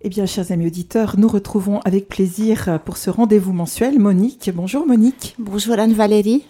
[0.00, 4.48] Eh bien, chers amis auditeurs, nous retrouvons avec plaisir pour ce rendez-vous mensuel Monique.
[4.54, 5.34] Bonjour Monique.
[5.40, 6.44] Bonjour Anne-Valérie.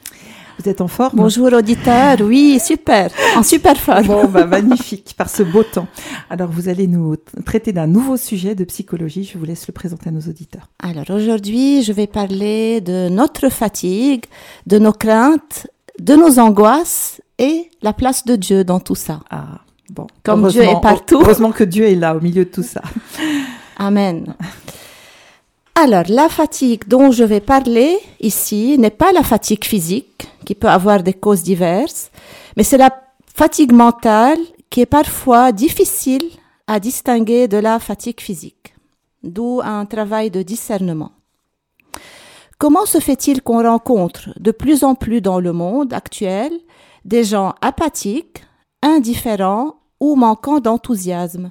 [0.59, 4.07] Vous êtes en forme Bonjour auditeurs, oui, super, en super forme.
[4.07, 5.87] Bon, bah, magnifique, par ce beau temps.
[6.29, 7.17] Alors, vous allez nous
[7.47, 9.25] traiter d'un nouveau sujet de psychologie.
[9.25, 10.69] Je vous laisse le présenter à nos auditeurs.
[10.81, 14.27] Alors, aujourd'hui, je vais parler de notre fatigue,
[14.67, 15.69] de nos craintes,
[15.99, 19.21] de nos angoisses et la place de Dieu dans tout ça.
[19.31, 20.07] Ah, bon.
[20.23, 21.21] Comme Dieu est partout.
[21.21, 22.83] Heureusement que Dieu est là, au milieu de tout ça.
[23.79, 24.35] Amen.
[25.75, 30.69] Alors, la fatigue dont je vais parler ici n'est pas la fatigue physique, qui peut
[30.69, 32.11] avoir des causes diverses,
[32.57, 32.91] mais c'est la
[33.35, 34.39] fatigue mentale
[34.71, 36.25] qui est parfois difficile
[36.67, 38.75] à distinguer de la fatigue physique,
[39.23, 41.13] d'où un travail de discernement.
[42.59, 46.53] Comment se fait-il qu'on rencontre de plus en plus dans le monde actuel
[47.05, 48.43] des gens apathiques,
[48.83, 51.51] indifférents ou manquant d'enthousiasme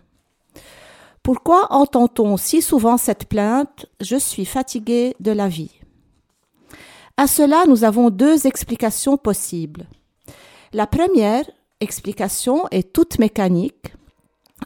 [1.27, 5.71] pourquoi entend-on si souvent cette plainte⁇ Je suis fatigué de la vie?⁇
[7.17, 9.87] À cela, nous avons deux explications possibles.
[10.71, 11.43] La première
[11.81, 13.93] explication est toute mécanique.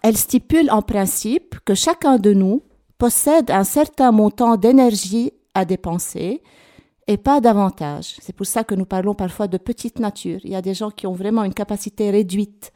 [0.04, 2.62] Elle stipule en principe que chacun de nous
[3.00, 6.44] possède un certain montant d'énergie à dépenser
[7.08, 8.18] et pas davantage.
[8.22, 10.40] C'est pour ça que nous parlons parfois de petite nature.
[10.44, 12.72] Il y a des gens qui ont vraiment une capacité réduite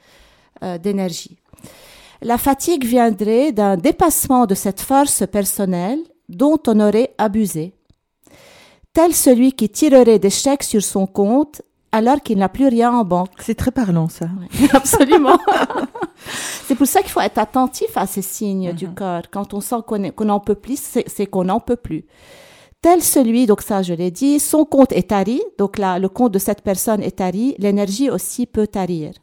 [0.81, 1.38] d'énergie
[2.22, 7.73] la fatigue viendrait d'un dépassement de cette force personnelle dont on aurait abusé,
[8.94, 13.06] tel celui qui tirerait des chèques sur son compte alors qu'il n'a plus rien en
[13.06, 13.30] banque.
[13.39, 14.28] C'est très parlant ça.
[14.73, 15.38] absolument.
[16.67, 18.95] c'est pour ça qu'il faut être attentif à ces signes du mhm.
[18.95, 19.23] corps.
[19.31, 22.06] Quand on sent qu'on n'en peut plus, c'est qu'on n'en peut plus.
[22.81, 26.31] Tel celui, donc ça je l'ai dit, son compte est tari, donc là le compte
[26.31, 29.14] de cette personne est tari, l'énergie aussi peut tarir.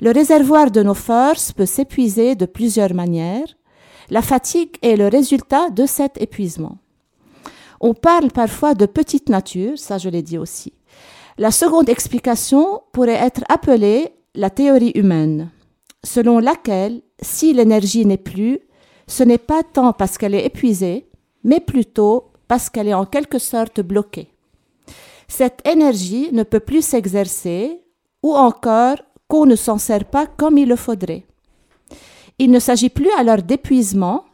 [0.00, 3.46] Le réservoir de nos forces peut s'épuiser de plusieurs manières.
[4.10, 6.78] La fatigue est le résultat de cet épuisement.
[7.80, 10.72] On parle parfois de petite nature, ça je l'ai dit aussi.
[11.38, 15.50] La seconde explication pourrait être appelée la théorie humaine,
[16.04, 18.60] selon laquelle si l'énergie n'est plus,
[19.06, 21.08] ce n'est pas tant parce qu'elle est épuisée,
[21.42, 24.28] mais plutôt parce qu'elle est en quelque sorte bloquée.
[25.28, 27.80] Cette énergie ne peut plus s'exercer
[28.22, 28.96] ou encore
[29.28, 31.26] qu'on ne s'en sert pas comme il le faudrait.
[32.38, 34.24] Il ne s'agit plus alors d'épuisement,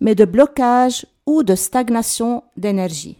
[0.00, 3.16] mais de blocage ou de stagnation d'énergie.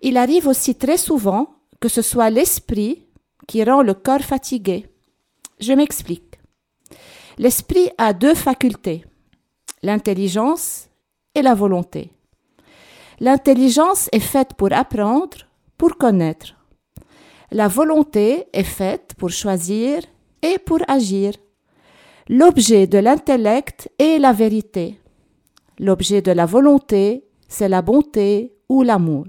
[0.00, 3.04] Il arrive aussi très souvent que ce soit l'esprit
[3.46, 4.86] qui rend le corps fatigué.
[5.60, 6.38] Je m'explique.
[7.36, 9.04] L'esprit a deux facultés,
[9.82, 10.88] l'intelligence
[11.34, 12.10] et la volonté.
[13.20, 15.38] L'intelligence est faite pour apprendre,
[15.76, 16.57] pour connaître.
[17.50, 20.02] La volonté est faite pour choisir
[20.42, 21.32] et pour agir.
[22.28, 25.00] L'objet de l'intellect est la vérité.
[25.78, 29.26] L'objet de la volonté, c'est la bonté ou l'amour.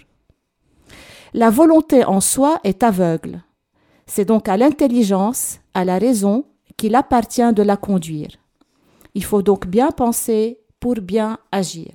[1.34, 3.42] La volonté en soi est aveugle.
[4.06, 6.44] C'est donc à l'intelligence, à la raison,
[6.76, 8.32] qu'il appartient de la conduire.
[9.14, 11.92] Il faut donc bien penser pour bien agir.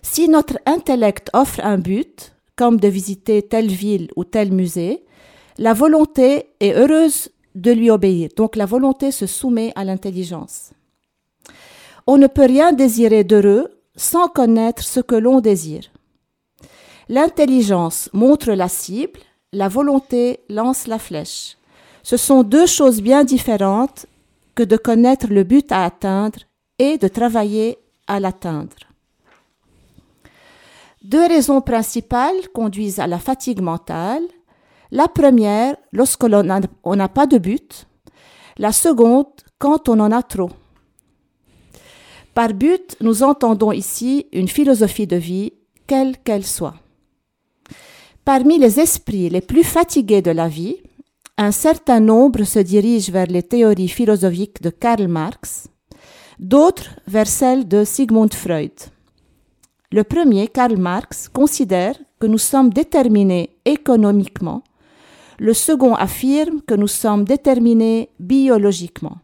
[0.00, 5.04] Si notre intellect offre un but, comme de visiter telle ville ou tel musée,
[5.58, 8.30] la volonté est heureuse de lui obéir.
[8.36, 10.72] Donc la volonté se soumet à l'intelligence.
[12.06, 15.84] On ne peut rien désirer d'heureux sans connaître ce que l'on désire.
[17.08, 19.20] L'intelligence montre la cible,
[19.52, 21.56] la volonté lance la flèche.
[22.02, 24.06] Ce sont deux choses bien différentes
[24.54, 26.40] que de connaître le but à atteindre
[26.78, 28.91] et de travailler à l'atteindre.
[31.04, 34.22] Deux raisons principales conduisent à la fatigue mentale.
[34.92, 37.86] La première, lorsque l'on n'a pas de but.
[38.56, 39.26] La seconde,
[39.58, 40.50] quand on en a trop.
[42.34, 45.52] Par but, nous entendons ici une philosophie de vie,
[45.86, 46.74] quelle qu'elle soit.
[48.24, 50.76] Parmi les esprits les plus fatigués de la vie,
[51.36, 55.66] un certain nombre se dirigent vers les théories philosophiques de Karl Marx,
[56.38, 58.72] d'autres vers celles de Sigmund Freud.
[59.92, 64.62] Le premier, Karl Marx, considère que nous sommes déterminés économiquement.
[65.38, 69.18] Le second affirme que nous sommes déterminés biologiquement.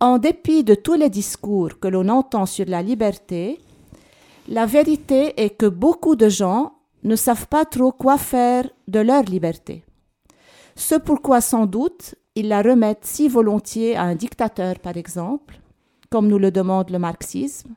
[0.00, 3.60] En dépit de tous les discours que l'on entend sur la liberté,
[4.48, 6.72] la vérité est que beaucoup de gens
[7.04, 9.84] ne savent pas trop quoi faire de leur liberté.
[10.74, 15.60] Ce pourquoi sans doute ils la remettent si volontiers à un dictateur, par exemple,
[16.10, 17.74] comme nous le demande le marxisme,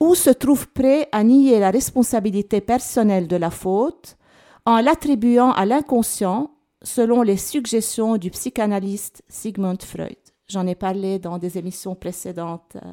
[0.00, 4.16] ou se trouve prêt à nier la responsabilité personnelle de la faute
[4.64, 6.50] en l'attribuant à l'inconscient
[6.82, 10.16] selon les suggestions du psychanalyste Sigmund Freud.
[10.48, 12.92] J'en ai parlé dans des émissions précédentes euh,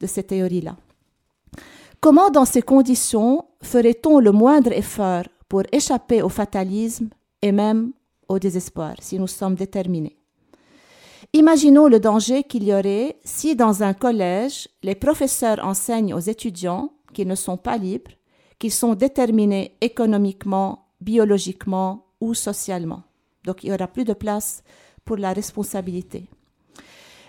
[0.00, 0.76] de ces théories-là.
[2.00, 7.08] Comment, dans ces conditions, ferait-on le moindre effort pour échapper au fatalisme
[7.42, 7.92] et même
[8.28, 10.19] au désespoir, si nous sommes déterminés?
[11.32, 16.92] Imaginons le danger qu'il y aurait si, dans un collège, les professeurs enseignent aux étudiants
[17.12, 18.10] qu'ils ne sont pas libres,
[18.58, 23.04] qu'ils sont déterminés économiquement, biologiquement ou socialement.
[23.44, 24.64] Donc il n'y aura plus de place
[25.04, 26.28] pour la responsabilité.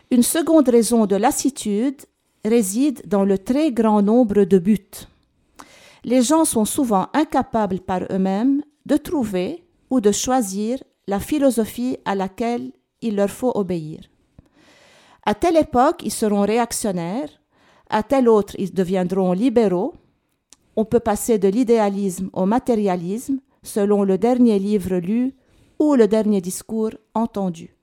[0.10, 2.02] Une seconde raison de lassitude
[2.44, 5.08] réside dans le très grand nombre de buts.
[6.04, 12.16] Les gens sont souvent incapables par eux-mêmes de trouver ou de choisir la philosophie à
[12.16, 12.72] laquelle
[13.02, 14.02] il leur faut obéir.
[15.26, 17.30] À telle époque, ils seront réactionnaires,
[17.90, 19.94] à telle autre, ils deviendront libéraux.
[20.76, 25.36] On peut passer de l'idéalisme au matérialisme selon le dernier livre lu
[25.78, 27.76] ou le dernier discours entendu.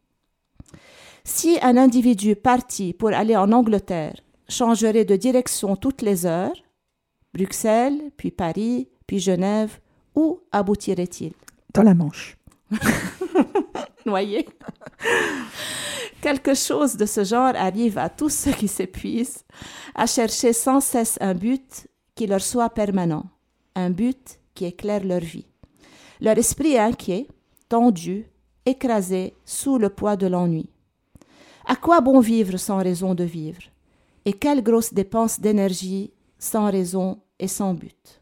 [1.25, 4.17] Si un individu parti pour aller en Angleterre
[4.49, 6.56] changerait de direction toutes les heures,
[7.35, 9.79] Bruxelles, puis Paris, puis Genève,
[10.14, 11.32] où aboutirait-il?
[11.75, 12.38] Dans la Manche.
[14.06, 14.49] Noyé.
[16.20, 19.44] Quelque chose de ce genre arrive à tous ceux qui s'épuisent
[19.94, 23.26] à chercher sans cesse un but qui leur soit permanent,
[23.75, 25.47] un but qui éclaire leur vie.
[26.20, 27.29] Leur esprit est inquiet,
[27.69, 28.26] tendu,
[28.67, 30.69] écrasé sous le poids de l'ennui.
[31.64, 33.62] À quoi bon vivre sans raison de vivre?
[34.25, 38.18] Et quelle grosse dépense d'énergie sans raison et sans but?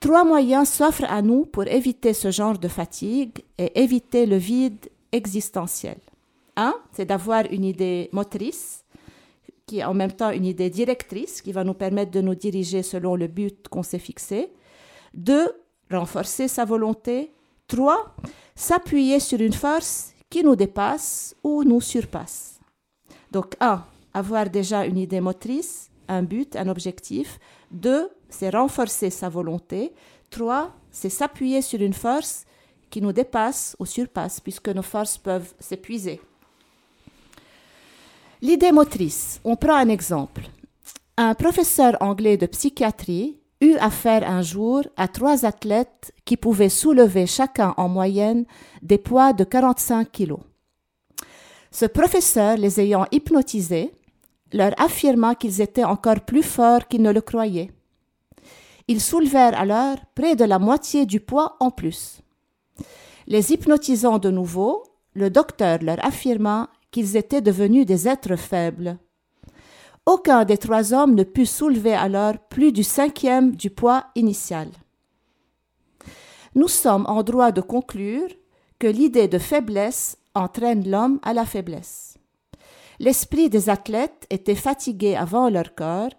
[0.00, 4.88] Trois moyens s'offrent à nous pour éviter ce genre de fatigue et éviter le vide
[5.10, 5.98] existentiel.
[6.56, 8.84] Un, c'est d'avoir une idée motrice,
[9.66, 12.82] qui est en même temps une idée directrice, qui va nous permettre de nous diriger
[12.82, 14.52] selon le but qu'on s'est fixé.
[15.14, 15.50] Deux,
[15.90, 17.32] renforcer sa volonté.
[17.66, 18.14] Trois,
[18.54, 22.60] s'appuyer sur une force qui nous dépasse ou nous surpasse.
[23.30, 23.84] Donc, un,
[24.14, 27.38] avoir déjà une idée motrice, un but, un objectif.
[27.70, 29.92] Deux, c'est renforcer sa volonté.
[30.30, 32.44] Trois, c'est s'appuyer sur une force
[32.90, 36.20] qui nous dépasse ou surpasse, puisque nos forces peuvent s'épuiser.
[38.40, 40.42] L'idée motrice, on prend un exemple.
[41.16, 47.26] Un professeur anglais de psychiatrie eut affaire un jour à trois athlètes qui pouvaient soulever
[47.26, 48.44] chacun en moyenne
[48.82, 50.38] des poids de 45 kilos.
[51.70, 53.92] Ce professeur, les ayant hypnotisés,
[54.52, 57.70] leur affirma qu'ils étaient encore plus forts qu'ils ne le croyaient.
[58.88, 62.20] Ils soulevèrent alors près de la moitié du poids en plus.
[63.26, 68.98] Les hypnotisant de nouveau, le docteur leur affirma qu'ils étaient devenus des êtres faibles.
[70.06, 74.68] Aucun des trois hommes ne put soulever alors plus du cinquième du poids initial.
[76.54, 78.30] Nous sommes en droit de conclure
[78.78, 82.16] que l'idée de faiblesse entraîne l'homme à la faiblesse.
[83.00, 86.10] L'esprit des athlètes était fatigué avant leur corps,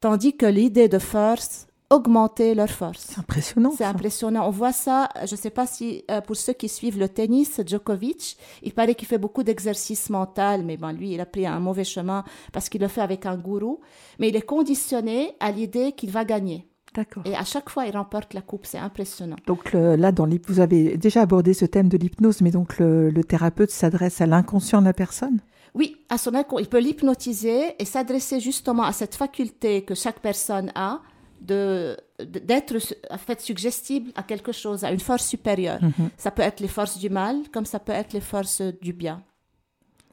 [0.00, 3.06] tandis que l'idée de force augmentait leur force.
[3.08, 3.72] C'est impressionnant.
[3.76, 4.46] C'est impressionnant.
[4.46, 7.62] On voit ça, je ne sais pas si euh, pour ceux qui suivent le tennis,
[7.66, 11.60] Djokovic, il paraît qu'il fait beaucoup d'exercices mentaux, mais bon, lui, il a pris un
[11.60, 13.80] mauvais chemin parce qu'il le fait avec un gourou.
[14.18, 16.68] Mais il est conditionné à l'idée qu'il va gagner.
[16.94, 17.22] D'accord.
[17.26, 18.66] Et à chaque fois, il remporte la coupe.
[18.66, 19.36] C'est impressionnant.
[19.46, 23.24] Donc là, dans vous avez déjà abordé ce thème de l'hypnose, mais donc le, le
[23.24, 25.40] thérapeute s'adresse à l'inconscient de la personne?
[25.78, 30.70] Oui, à son il peut l'hypnotiser et s'adresser justement à cette faculté que chaque personne
[30.74, 31.00] a
[31.40, 32.74] de d'être
[33.10, 35.80] en fait suggestible à quelque chose, à une force supérieure.
[35.82, 36.10] Mhm.
[36.16, 39.22] Ça peut être les forces du mal, comme ça peut être les forces du bien.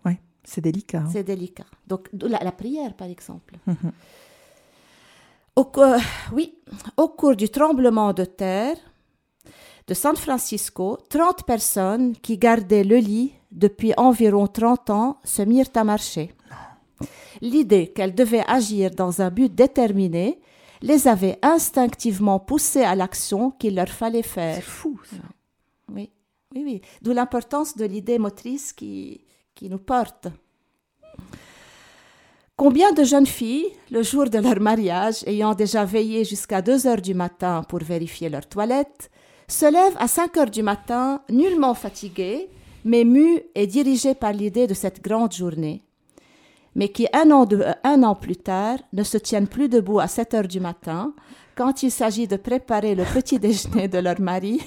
[0.05, 0.99] Oui, c'est délicat.
[0.99, 1.09] hein.
[1.11, 1.65] C'est délicat.
[1.87, 3.55] Donc la, la prière, par exemple.
[3.65, 3.91] Mhm.
[5.55, 5.65] Au,
[6.33, 6.53] oui,
[6.97, 8.77] au cours du tremblement de terre
[9.87, 15.71] de San Francisco, 30 personnes qui gardaient le lit depuis environ 30 ans se mirent
[15.75, 16.33] à marcher.
[17.41, 20.39] L'idée qu'elles devaient agir dans un but déterminé
[20.81, 24.63] les avait instinctivement poussées à l'action qu'il leur fallait C'est faire.
[24.63, 24.99] fou.
[25.09, 25.17] ça.
[25.93, 26.11] Oui,
[26.53, 26.81] oui, oui.
[27.01, 29.21] D'où l'importance de l'idée motrice qui,
[29.55, 30.27] qui nous porte.
[32.57, 37.01] Combien de jeunes filles, le jour de leur mariage, ayant déjà veillé jusqu'à 2 heures
[37.01, 39.09] du matin pour vérifier leur toilette,
[39.47, 42.47] se lèvent à 5 heures du matin, nullement fatiguées,
[42.85, 45.83] mais mues et dirigées par l'idée de cette grande journée,
[46.75, 50.07] mais qui, un an, de- un an plus tard, ne se tiennent plus debout à
[50.07, 51.13] 7 heures du matin
[51.55, 54.61] quand il s'agit de préparer le petit déjeuner de leur mari,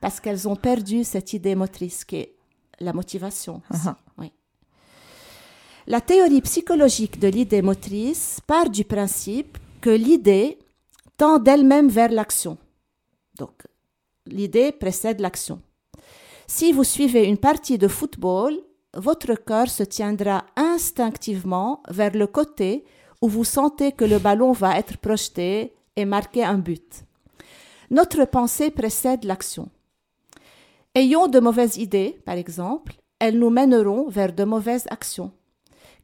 [0.00, 2.34] parce qu'elles ont perdu cette idée motrice qui est
[2.78, 3.60] la motivation.
[3.70, 4.32] Ah Oui.
[5.86, 10.58] La théorie psychologique de l'idée motrice part du principe que l'idée
[11.16, 12.58] tend d'elle-même vers l'action.
[13.38, 13.66] Donc,
[14.26, 15.60] l'idée précède l'action.
[16.52, 18.58] Si vous suivez une partie de football,
[18.92, 22.84] votre cœur se tiendra instinctivement vers le côté
[23.22, 27.04] où vous sentez que le ballon va être projeté et marquer un but.
[27.92, 29.68] Notre pensée précède l'action.
[30.96, 35.30] Ayons de mauvaises idées, par exemple, elles nous mèneront vers de mauvaises actions.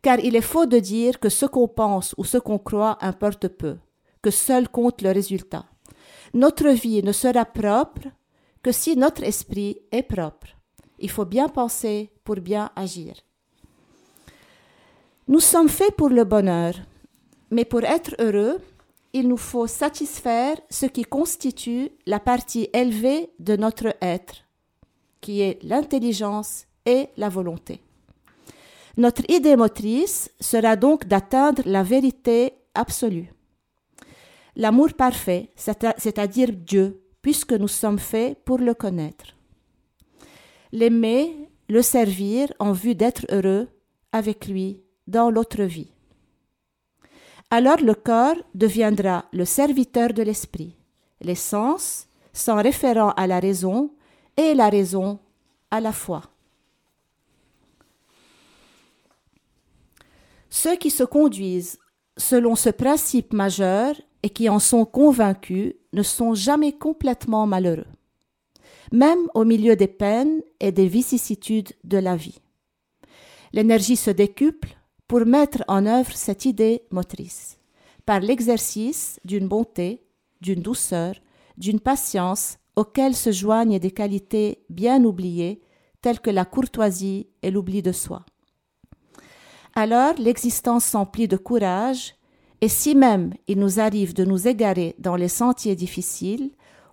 [0.00, 3.48] Car il est faux de dire que ce qu'on pense ou ce qu'on croit importe
[3.48, 3.78] peu,
[4.22, 5.64] que seul compte le résultat.
[6.34, 8.06] Notre vie ne sera propre
[8.66, 10.49] que si notre esprit est propre.
[10.99, 13.14] Il faut bien penser pour bien agir.
[15.28, 16.75] Nous sommes faits pour le bonheur,
[17.52, 18.58] mais pour être heureux,
[19.12, 24.35] il nous faut satisfaire ce qui constitue la partie élevée de notre être,
[25.20, 27.80] qui est l'intelligence et la volonté.
[28.96, 33.32] Notre idée motrice sera donc d'atteindre la vérité absolue.
[34.56, 39.35] L'amour parfait, c'est-à-dire Dieu, puisque nous sommes faits pour le connaître.
[40.71, 43.66] L'aimer, le servir en vue d'être heureux
[44.12, 45.90] avec lui dans l'autre vie.
[47.50, 50.76] Alors le corps deviendra le serviteur de l'esprit,
[51.21, 53.90] les sens sont référents à la raison
[54.37, 55.18] et la raison
[55.73, 56.23] à la foi.
[60.49, 61.80] Ceux qui se conduisent
[62.16, 67.87] selon ce principe majeur et qui en sont convaincus ne sont jamais complètement malheureux,
[68.92, 72.40] même au milieu des peines et des vicissitudes de la vie.
[73.52, 74.76] L'énergie se décuple
[75.08, 77.58] pour mettre en œuvre cette idée motrice,
[78.04, 80.02] par l'exercice d'une bonté,
[80.40, 81.14] d'une douceur,
[81.56, 85.62] d'une patience auxquelles se joignent des qualités bien oubliées
[86.02, 88.25] telles que la courtoisie et l'oubli de soi.
[89.75, 92.15] Alors l'existence s'emplit de courage,
[92.60, 96.50] et si même il nous arrive de nous égarer dans les sentiers difficiles,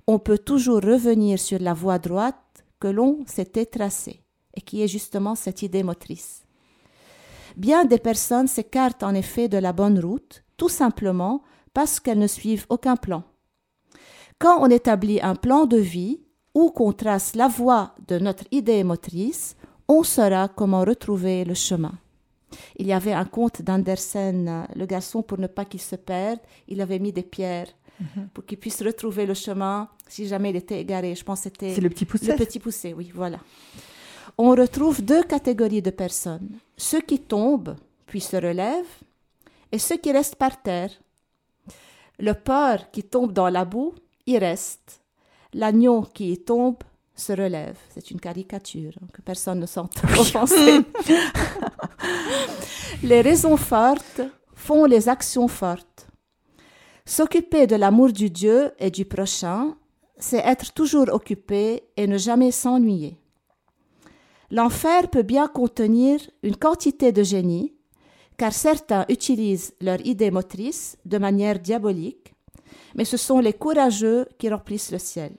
[0.08, 4.22] on peut toujours revenir sur la voie droite que l'on s'était tracée,
[4.56, 6.44] et qui est justement cette idée motrice.
[7.56, 11.44] Bien des personnes s'écartent en effet de la bonne route, tout simplement
[11.74, 13.24] parce qu'elles ne suivent aucun plan.
[14.40, 16.20] Quand on établit un plan de vie
[16.54, 19.56] ou qu'on trace la voie de notre idée motrice,
[19.88, 21.94] on saura comment retrouver le chemin.
[22.78, 26.82] Il y avait un conte d'Andersen, le garçon, pour ne pas qu'il se perde, il
[26.82, 27.68] avait mis des pierres
[28.00, 28.30] mhm.
[28.34, 31.16] pour qu'il puisse retrouver le chemin si jamais il était égaré.
[31.16, 31.80] Je pense que c'était...
[31.80, 33.40] Le petit poussé Le petit poussé, oui, voilà.
[34.38, 36.50] On retrouve deux catégories de personnes.
[36.78, 37.76] Ceux qui tombent,
[38.08, 38.86] puis se relèvent,
[39.72, 40.92] et ceux qui restent par terre.
[42.20, 43.94] Le porc qui tombe dans la boue,
[44.26, 45.02] il reste.
[45.54, 46.78] L'agneau qui y tombe
[47.16, 47.78] se relève.
[47.94, 50.80] C'est une caricature, hein, que personne ne sente offensé.
[53.04, 54.22] les raisons fortes
[54.56, 56.08] font les actions fortes.
[57.06, 59.76] S'occuper de l'amour du Dieu et du prochain,
[60.18, 63.18] c'est être toujours occupé et ne jamais s'ennuyer.
[64.52, 67.74] L'enfer peut bien contenir une quantité de génie,
[68.38, 72.34] car certains utilisent leur idée motrice de manière diabolique,
[72.96, 75.34] mais ce sont les courageux qui remplissent le ciel.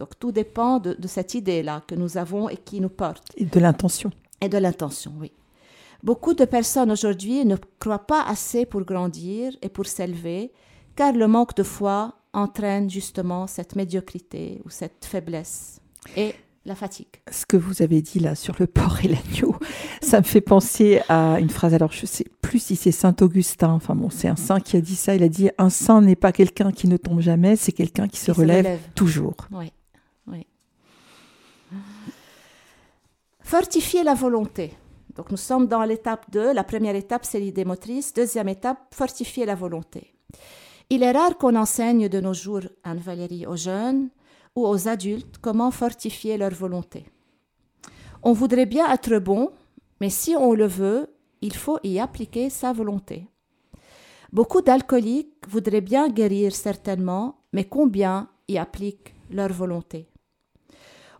[0.00, 3.22] Donc tout dépend de, cette idée-là que nous avons et qui nous porte.
[3.36, 4.10] Et de l'intention.
[4.40, 5.30] Et de l'intention, oui.
[6.02, 10.52] Beaucoup de personnes aujourd'hui ne croient pas assez pour grandir et pour s'élever,
[10.96, 15.82] car le manque de foi entraîne justement cette médiocrité ou cette faiblesse
[16.16, 17.20] et la fatigue.
[17.30, 19.54] Ce que vous avez dit là sur le porc et l'agneau,
[20.00, 21.74] ça me fait penser à une phrase.
[21.74, 23.72] Alors je sais plus si c'est Saint Augustin.
[23.72, 25.14] Enfin bon, c'est un saint qui a dit ça.
[25.14, 28.18] Il a dit un saint n'est pas quelqu'un qui ne tombe jamais, c'est quelqu'un qui,
[28.18, 29.36] se, relève toujours.
[29.52, 29.70] Oui.
[33.50, 34.74] Fortifier la volonté.
[35.16, 36.52] Donc nous sommes dans l'étape 2.
[36.52, 38.14] La première étape, c'est l'idée motrice.
[38.14, 40.14] Deuxième étape, fortifier la volonté.
[40.88, 44.10] Il est rare qu'on enseigne de nos jours, Anne-Valérie, aux jeunes
[44.54, 47.06] ou aux adultes comment fortifier leur volonté.
[48.22, 49.50] On voudrait bien être bon,
[50.00, 53.26] mais si on le veut, il faut y appliquer sa volonté.
[54.32, 60.09] Beaucoup d'alcooliques voudraient bien guérir certainement, mais combien y appliquent leur volonté?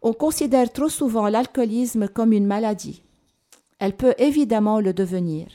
[0.03, 3.03] On considère trop souvent l'alcoolisme comme une maladie.
[3.79, 5.47] Elle peut évidemment le devenir,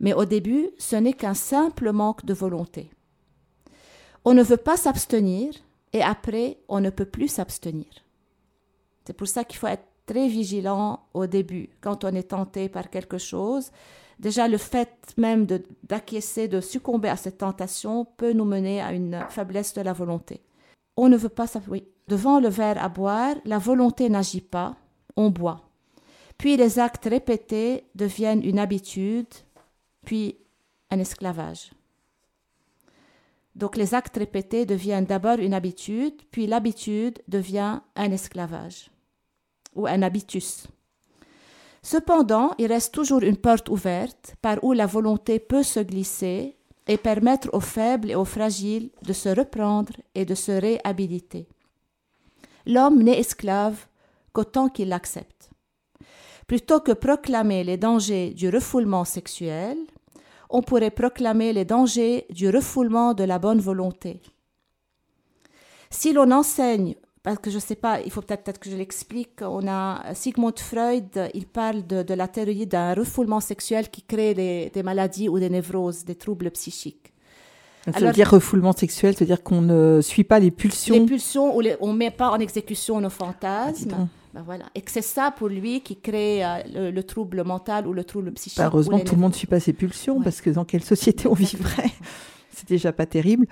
[0.00, 2.90] mais au début, ce n'est qu'un simple manque de volonté.
[4.24, 5.52] On ne veut pas s'abstenir
[5.92, 7.86] et après, on ne peut plus s'abstenir.
[9.04, 12.90] C'est pour ça qu'il faut être très vigilant au début, quand on est tenté par
[12.90, 13.70] quelque chose.
[14.18, 15.46] Déjà, le fait même
[15.84, 20.40] d'acquiescer, de, succomber à cette tentation peut nous mener à une faiblesse de la volonté.
[20.96, 24.76] On ne veut pas oui, Devant le verre à boire, la volonté n'agit pas,
[25.16, 25.60] on boit.
[26.38, 29.28] Puis les actes répétés deviennent une habitude,
[30.04, 30.36] puis
[30.90, 31.70] un esclavage.
[33.54, 38.90] Donc les actes répétés deviennent d'abord une habitude, puis l'habitude devient un esclavage
[39.74, 40.66] ou un habitus.
[41.82, 46.56] Cependant, il reste toujours une porte ouverte par où la volonté peut se glisser
[46.86, 51.48] et permettre aux faibles et aux fragiles de se reprendre et de se réhabiliter.
[52.66, 53.86] L'homme n'est esclave
[54.32, 55.50] qu'autant qu'il l'accepte.
[56.46, 59.78] Plutôt que proclamer les dangers du refoulement sexuel,
[60.50, 64.20] on pourrait proclamer les dangers du refoulement de la bonne volonté.
[65.90, 69.40] Si l'on enseigne, parce que je ne sais pas, il faut peut-être que je l'explique,
[69.42, 74.82] on a Sigmund Freud, il parle de, la théorie d'un refoulement sexuel qui crée des,
[74.82, 77.11] maladies ou des névroses, des troubles psychiques.
[77.90, 80.94] Ça veut dire refoulement sexuel, c'est-à-dire qu'on ne suit pas les pulsions.
[80.94, 84.08] Les pulsions, ou on ne met pas en exécution nos fantasmes.
[84.34, 84.64] Ben voilà.
[84.74, 88.32] Et que c'est ça pour lui qui crée euh, le, trouble mental ou le trouble
[88.32, 88.58] psychique.
[88.58, 91.28] Bah, heureusement, tout le monde ne suit pas ses pulsions, parce que dans quelle société
[91.28, 91.90] on vivrait
[92.50, 93.46] C'est déjà pas terrible.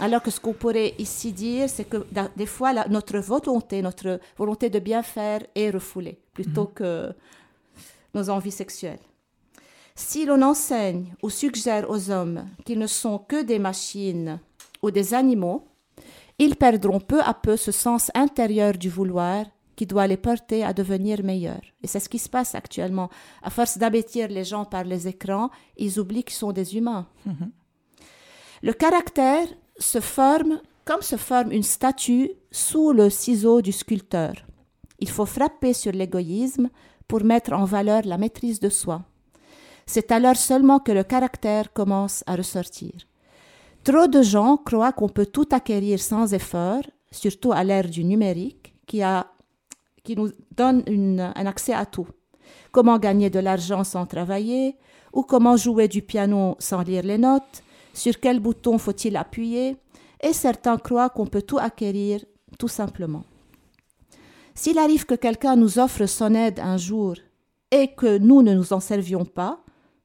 [0.00, 4.70] Alors que ce qu'on pourrait ici dire, c'est que des fois, notre volonté, notre volonté
[4.70, 6.72] de bien faire est refoulée, plutôt mhm.
[6.74, 7.12] que
[8.14, 8.98] nos envies sexuelles.
[9.98, 14.38] Si l'on enseigne ou suggère aux hommes qu'ils ne sont que des machines
[14.82, 15.66] ou des animaux,
[16.38, 20.74] ils perdront peu à peu ce sens intérieur du vouloir qui doit les porter à
[20.74, 21.62] devenir meilleurs.
[21.82, 23.08] Et c'est ce qui se passe actuellement.
[23.42, 27.06] À force d'abêtir les gens par les écrans, ils oublient qu'ils sont des humains.
[27.24, 27.50] Mhm.
[28.62, 29.48] Le caractère
[29.78, 34.34] se forme comme se forme une statue sous le ciseau du sculpteur.
[34.98, 36.68] Il faut frapper sur l'égoïsme
[37.08, 39.02] pour mettre en valeur la maîtrise de soi.
[39.86, 42.92] C'est alors seulement que le caractère commence à ressortir.
[43.84, 48.74] Trop de gens croient qu'on peut tout acquérir sans effort, surtout à l'ère du numérique,
[48.86, 49.02] qui
[50.16, 50.82] nous donne
[51.20, 52.08] un accès à tout.
[52.72, 54.76] Comment gagner de l'argent sans travailler,
[55.12, 57.62] ou comment jouer du piano sans lire les notes,
[57.94, 59.76] sur quel bouton faut-il appuyer,
[60.20, 62.24] et certains croient qu'on peut tout acquérir
[62.58, 63.24] tout simplement.
[64.54, 67.14] S'il arrive que quelqu'un nous offre son aide un jour
[67.70, 69.60] et que nous ne nous en servions pas,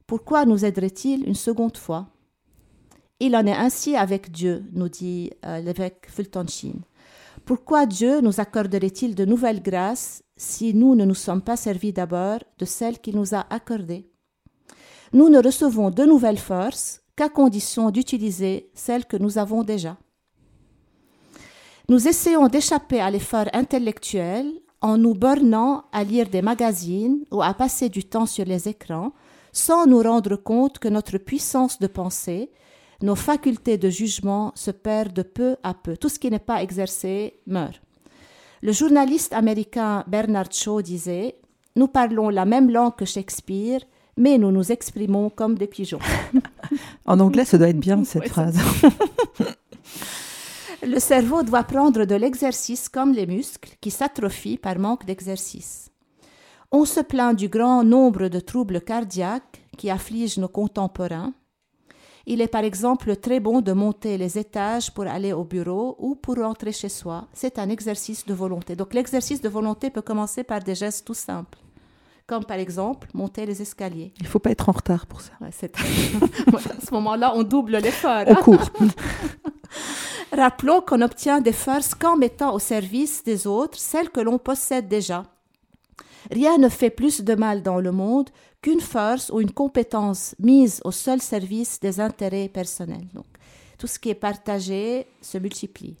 [0.06, 2.08] pourquoi nous aiderait-il une seconde fois?
[3.20, 6.80] Il en est ainsi avec Dieu, nous dit euh, l'évêque Fulton Sheen.
[7.44, 12.38] Pourquoi Dieu nous accorderait-il de nouvelles grâces si nous ne nous sommes pas servis d'abord
[12.58, 14.08] de celles qu'il nous a accordées?
[15.12, 19.96] Nous ne recevons de nouvelles forces qu'à condition d'utiliser celles que nous avons déjà.
[21.88, 24.50] Nous essayons d'échapper à l'effort intellectuel
[24.80, 29.12] en nous bornant à lire des magazines ou à passer du temps sur les écrans
[29.52, 32.50] sans nous rendre compte que notre puissance de pensée
[33.02, 35.96] nos facultés de jugement se perdent peu à peu.
[35.96, 37.82] Tout ce qui n'est pas exercé meurt.
[38.62, 41.34] Le journaliste américain Bernard Shaw disait
[41.74, 43.80] Nous parlons la même langue que Shakespeare,
[44.16, 45.98] mais nous nous exprimons comme des pigeons.
[47.06, 48.56] en anglais, ça doit être bien cette phrase.
[50.84, 55.91] Le cerveau doit prendre de l'exercice comme les muscles qui s'atrophient par manque d'exercice.
[56.72, 61.34] On se plaint du grand nombre de troubles cardiaques qui affligent nos contemporains,
[62.26, 66.14] il est par exemple très bon de monter les étages pour aller au bureau ou
[66.14, 67.26] pour rentrer chez soi.
[67.32, 68.76] C'est un exercice de volonté.
[68.76, 71.58] Donc l'exercice de volonté peut commencer par des gestes tout simples,
[72.26, 74.12] comme par exemple monter les escaliers.
[74.18, 75.32] Il ne faut pas être en retard pour ça.
[75.42, 78.22] à ce moment-là, on double l'effort.
[78.28, 78.70] On court.
[80.32, 84.86] Rappelons qu'on obtient des forces qu'en mettant au service des autres celles que l'on possède
[84.88, 85.24] déjà.
[86.30, 88.30] Rien ne fait plus de mal dans le monde
[88.60, 93.08] qu'une force ou une compétence mise au seul service des intérêts personnels.
[93.78, 95.96] Tout ce qui est partagé se multiplie.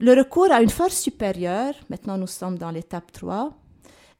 [0.00, 3.52] Le recours à une force supérieure, maintenant nous sommes dans l'étape 3,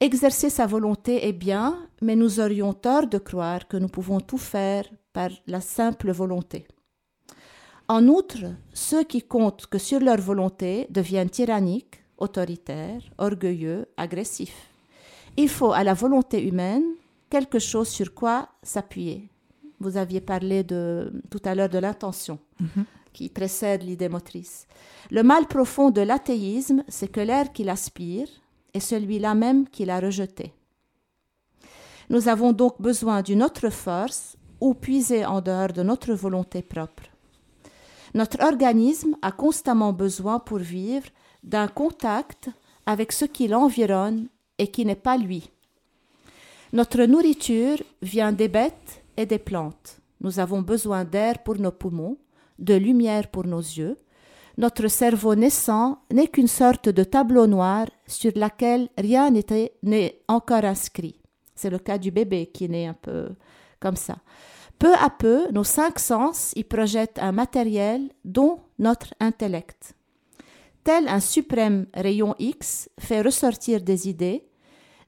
[0.01, 4.39] exercer sa volonté est bien, mais nous aurions tort de croire que nous pouvons tout
[4.39, 6.67] faire par la simple volonté.
[7.87, 8.39] En outre,
[8.75, 14.69] ceux qui comptent que sur leur volonté deviennent tyranniques, autoritaires, orgueilleux, agressifs.
[15.37, 16.85] Il faut à la volonté humaine
[17.31, 19.29] quelque chose sur quoi s'appuyer.
[19.81, 22.85] Vous aviez parlé de, tout à l'heure de l'intention mhm.
[23.13, 24.67] qui précède l'idée motrice.
[25.11, 28.29] Le mal profond de l'athéisme, c'est que l'air qu'il aspire
[28.75, 30.53] est celui-là même qu'il a rejeté.
[32.11, 37.05] Nous avons donc besoin d'une autre force ou puiser en dehors de notre volonté propre.
[38.15, 41.07] Notre organisme a constamment besoin pour vivre
[41.43, 42.51] d'un contact
[42.87, 45.51] avec ce qui l'environne et qui n'est pas lui.
[46.73, 50.01] Notre nourriture vient des bêtes et des plantes.
[50.21, 52.19] Nous avons besoin d'air pour nos poumons,
[52.59, 53.97] de lumière pour nos yeux.
[54.59, 59.31] Notre cerveau naissant n'est qu'une sorte de tableau noir sur lequel rien
[59.83, 61.21] n'est encore inscrit.
[61.55, 63.31] C'est le cas du bébé qui né un peu
[63.81, 64.17] comme ça.
[64.79, 69.95] Peu à peu, nos cinq sens y projettent un matériel dont notre intellect.
[70.89, 74.49] Tel un suprême rayon X fait ressortir des idées,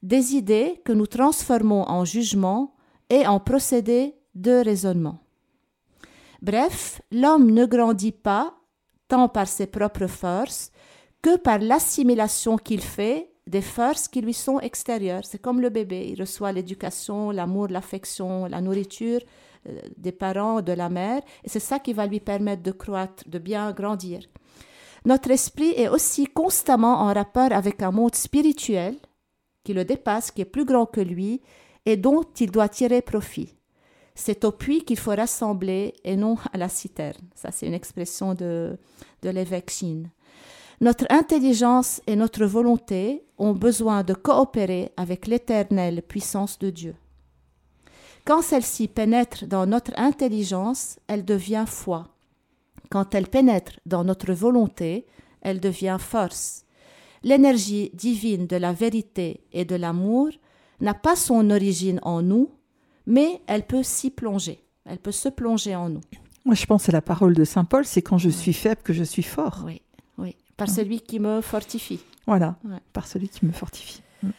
[0.02, 2.74] des idées que nous transformons en jugement
[3.08, 5.20] et en procédés de raisonnement.
[6.42, 8.54] Bref, l'homme ne grandit pas
[9.08, 10.70] tant par ses propres forces
[11.22, 15.24] que par l'assimilation qu'il fait des forces qui lui sont extérieures.
[15.24, 19.20] C'est comme le bébé, il reçoit l'éducation, l'amour, l'affection, la nourriture
[19.66, 23.24] euh, des parents, de la mère, et c'est ça qui va lui permettre de croître,
[23.26, 24.20] de bien grandir.
[25.04, 28.96] Notre esprit est aussi constamment en rapport avec un monde spirituel
[29.64, 31.40] qui le dépasse, qui est plus grand que lui,
[31.86, 33.56] et dont il doit tirer profit.
[34.14, 37.22] C'est au puits qu'il faut rassembler et non à la citerne.
[37.34, 38.78] Ça, c'est une expression de,
[39.22, 40.10] de l'évêque Chine.
[40.82, 46.94] Notre intelligence et notre volonté ont besoin de coopérer avec l'éternelle puissance de Dieu.
[48.24, 52.08] Quand celle-ci pénètre dans notre intelligence, elle devient foi.
[52.90, 55.06] Quand elle pénètre dans notre volonté,
[55.42, 56.64] elle devient force.
[57.22, 60.28] L'énergie divine de la vérité et de l'amour
[60.80, 62.50] n'a pas son origine en nous,
[63.06, 64.64] mais elle peut s'y plonger.
[64.84, 66.00] Elle peut se plonger en nous.
[66.44, 68.92] Moi, je pense à la parole de Saint Paul, c'est quand je suis faible que
[68.92, 69.62] je suis fort.
[69.64, 69.82] Oui,
[70.18, 72.00] oui, par celui qui me fortifie.
[72.26, 72.56] Voilà,
[72.92, 74.02] par celui qui me fortifie.
[74.22, 74.30] Mm.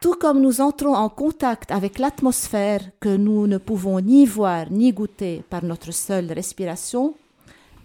[0.00, 4.92] Tout comme nous entrons en contact avec l'atmosphère que nous ne pouvons ni voir ni
[4.92, 7.14] goûter par notre seule respiration,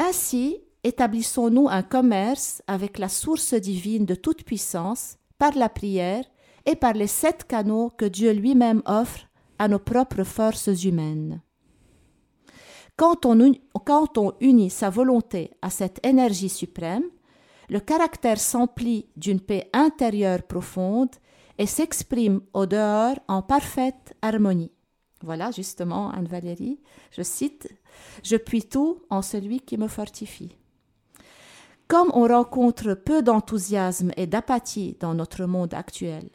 [0.04, 6.26] ainsi établissons-nous un commerce avec la source divine de toute puissance par la prière
[6.66, 9.28] et par les sept canaux que Dieu lui-même offre
[9.60, 11.42] à nos propres forces humaines.
[12.96, 17.06] Quand on, unit sa volonté à cette énergie suprême,
[17.70, 21.16] le caractère s'emplit d'une paix intérieure profonde
[21.58, 24.72] et s'exprime au dehors en parfaite harmonie.
[25.24, 26.80] Voilà justement Anne-Valérie,
[27.12, 27.70] je cite,
[28.24, 30.58] Je puis tout en celui qui me fortifie.
[31.88, 36.30] Comme on rencontre peu d'enthousiasme et d'apathie dans notre monde actuel,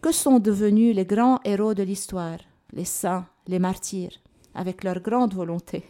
[0.00, 2.38] que sont devenus les grands héros de l'histoire,
[2.72, 4.12] les saints, les martyrs,
[4.54, 5.84] avec leur grande volonté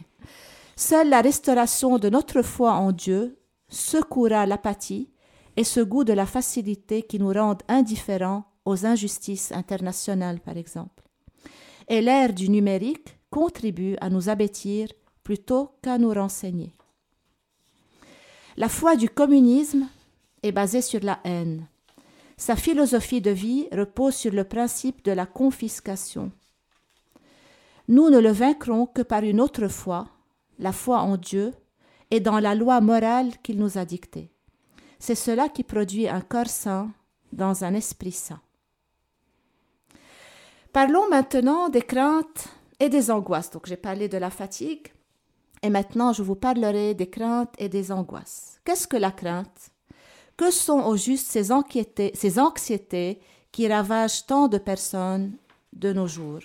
[0.75, 5.09] Seule la restauration de notre foi en Dieu secourra l'apathie
[5.55, 11.06] et ce goût de la facilité qui nous rendent indifférents aux injustices internationales, par exemple.
[11.87, 14.89] Et l'ère du numérique contribue à nous abêtir
[15.23, 16.73] plutôt qu'à nous renseigner.
[18.55, 19.87] La foi du communisme
[20.43, 21.67] est basée sur la haine.
[22.37, 26.31] Sa philosophie de vie repose sur le principe de la confiscation.
[27.87, 30.07] Nous ne le vaincrons que par une autre foi,
[30.59, 31.53] la foi en Dieu
[32.11, 34.31] et dans la loi morale qu'il nous a dictée.
[34.99, 36.91] C'est cela qui produit un corps saint
[37.31, 38.41] dans un esprit saint.
[40.77, 43.49] Parlons maintenant des craintes et des angoisses.
[43.49, 44.93] Donc j'ai parlé de la fatigue
[45.63, 48.59] et maintenant je vous parlerai des craintes et des angoisses.
[48.63, 49.71] Qu'est-ce que la crainte?
[50.37, 51.45] Que sont au juste ces,
[52.13, 53.19] ces anxiétés
[53.51, 55.31] qui ravagent tant de personnes
[55.73, 56.41] de nos jours?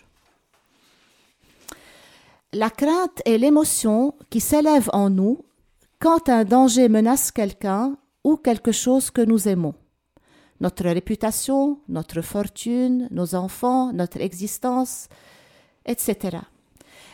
[2.54, 5.44] La crainte est l'émotion qui s'élève en nous
[5.98, 9.74] quand un danger menace quelqu'un ou quelque chose que nous aimons.
[10.62, 15.08] Notre réputation, notre fortune, nos enfants, notre existence,
[15.84, 16.38] etc.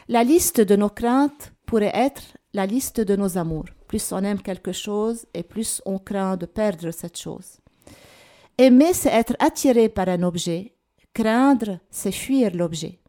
[0.07, 3.71] La liste de nos craintes pourrait être la liste de nos amours.
[3.87, 7.57] Plus on aime quelque chose et plus on craint de perdre cette chose.
[8.59, 10.75] Aimer, c'est être attiré par un objet.
[11.15, 13.01] Craindre, c'est fuir l'objet.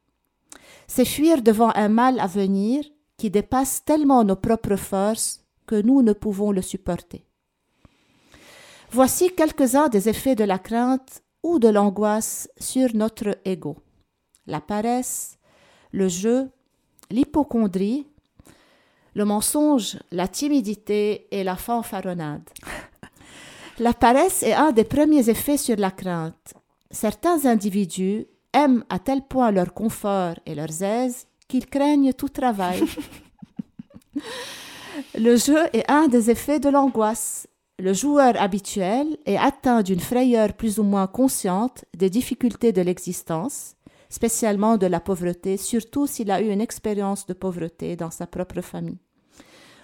[0.87, 2.85] C'est fuir devant un mal à venir
[3.17, 7.28] qui dépasse tellement nos propres forces que nous ne pouvons le supporter.
[8.91, 13.77] Voici quelques-uns des effets de la crainte ou de l'angoisse sur notre ego.
[14.47, 15.37] La paresse,
[15.91, 16.49] le jeu,
[17.11, 18.07] l'hypochondrie,
[19.13, 22.49] le mensonge, la timidité et la fanfaronnade.
[23.79, 26.53] La paresse est un des premiers effets sur la crainte.
[26.91, 32.83] Certains individus aiment à tel point leur confort et leurs aises qu'ils craignent tout travail.
[35.17, 37.47] le jeu est un des effets de l'angoisse
[37.79, 43.75] le joueur habituel est atteint d'une frayeur plus ou moins consciente des difficultés de l'existence,
[44.09, 48.61] spécialement de la pauvreté, surtout s'il a eu une expérience de pauvreté dans sa propre
[48.61, 48.99] famille.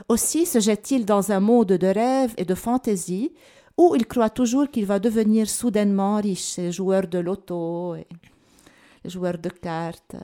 [0.10, 3.32] Aussi se jette-t-il dans un monde de rêves et de fantaisie
[3.78, 8.08] où il croit toujours qu'il va devenir soudainement riche, les joueurs de loto, et
[9.04, 10.16] les joueurs de cartes.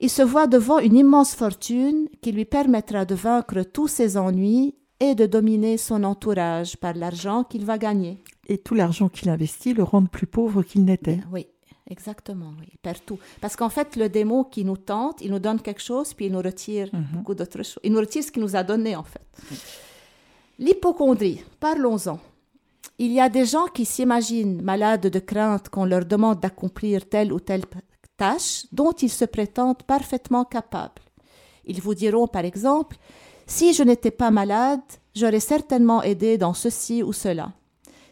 [0.00, 4.74] Il se voit devant une immense fortune qui lui permettra de vaincre tous ses ennuis
[5.00, 8.22] et de dominer son entourage par l'argent qu'il va gagner.
[8.48, 11.20] Et tout l'argent qu'il investit le rend plus pauvre qu'il n'était.
[11.32, 11.46] Oui,
[11.90, 12.52] exactement.
[12.58, 12.68] Oui.
[12.72, 13.18] Il perd tout.
[13.40, 16.32] Parce qu'en fait, le démon qui nous tente, il nous donne quelque chose, puis il
[16.32, 17.06] nous retire mhm.
[17.12, 17.80] beaucoup d'autres choses.
[17.82, 19.26] Il nous retire ce qu'il nous a donné, en fait.
[20.58, 22.18] L'hypochondrie, parlons-en.
[22.98, 27.30] Il y a des gens qui s'imaginent malades de crainte qu'on leur demande d'accomplir telle
[27.30, 27.64] ou telle
[28.16, 31.02] tâche dont ils se prétendent parfaitement capables.
[31.66, 32.96] Ils vous diront par exemple
[33.46, 34.80] Si je n'étais pas malade,
[35.14, 37.52] j'aurais certainement aidé dans ceci ou cela.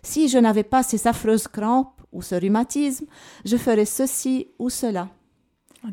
[0.02, 3.06] Si je n'avais pas ces affreuses crampes ou ce rhumatisme,
[3.44, 5.08] je ferais ceci ou cela.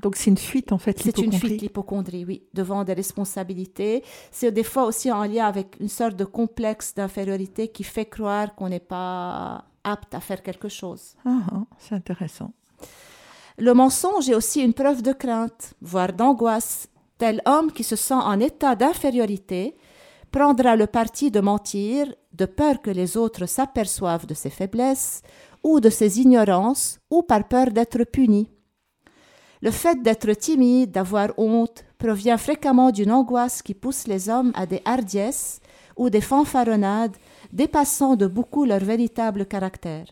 [0.02, 0.98] Donc c'est une fuite en fait.
[1.02, 4.04] C'est une fuite l'hypochondrie, oui, devant des responsabilités.
[4.32, 8.56] C'est des fois aussi en lien avec une sorte de complexe d'infériorité qui fait croire
[8.56, 11.16] qu'on n'est pas apte à faire quelque chose.
[11.26, 12.54] Ah, ah, c'est intéressant.
[13.58, 16.88] Le mensonge est aussi une preuve de crainte, voire d'angoisse.
[17.22, 19.78] Tel homme qui se sent en état d'infériorité
[20.32, 25.22] prendra le parti de mentir de peur que les autres s'aperçoivent de ses faiblesses
[25.64, 28.50] ou de ses ignorances ou par peur d'être puni.
[29.62, 34.66] Le fait d'être timide, d'avoir honte, provient fréquemment d'une angoisse qui pousse les hommes à
[34.66, 35.60] des hardiesses
[35.98, 37.18] ou des fanfaronnades
[37.54, 40.08] dépassant de beaucoup leur véritable caractère.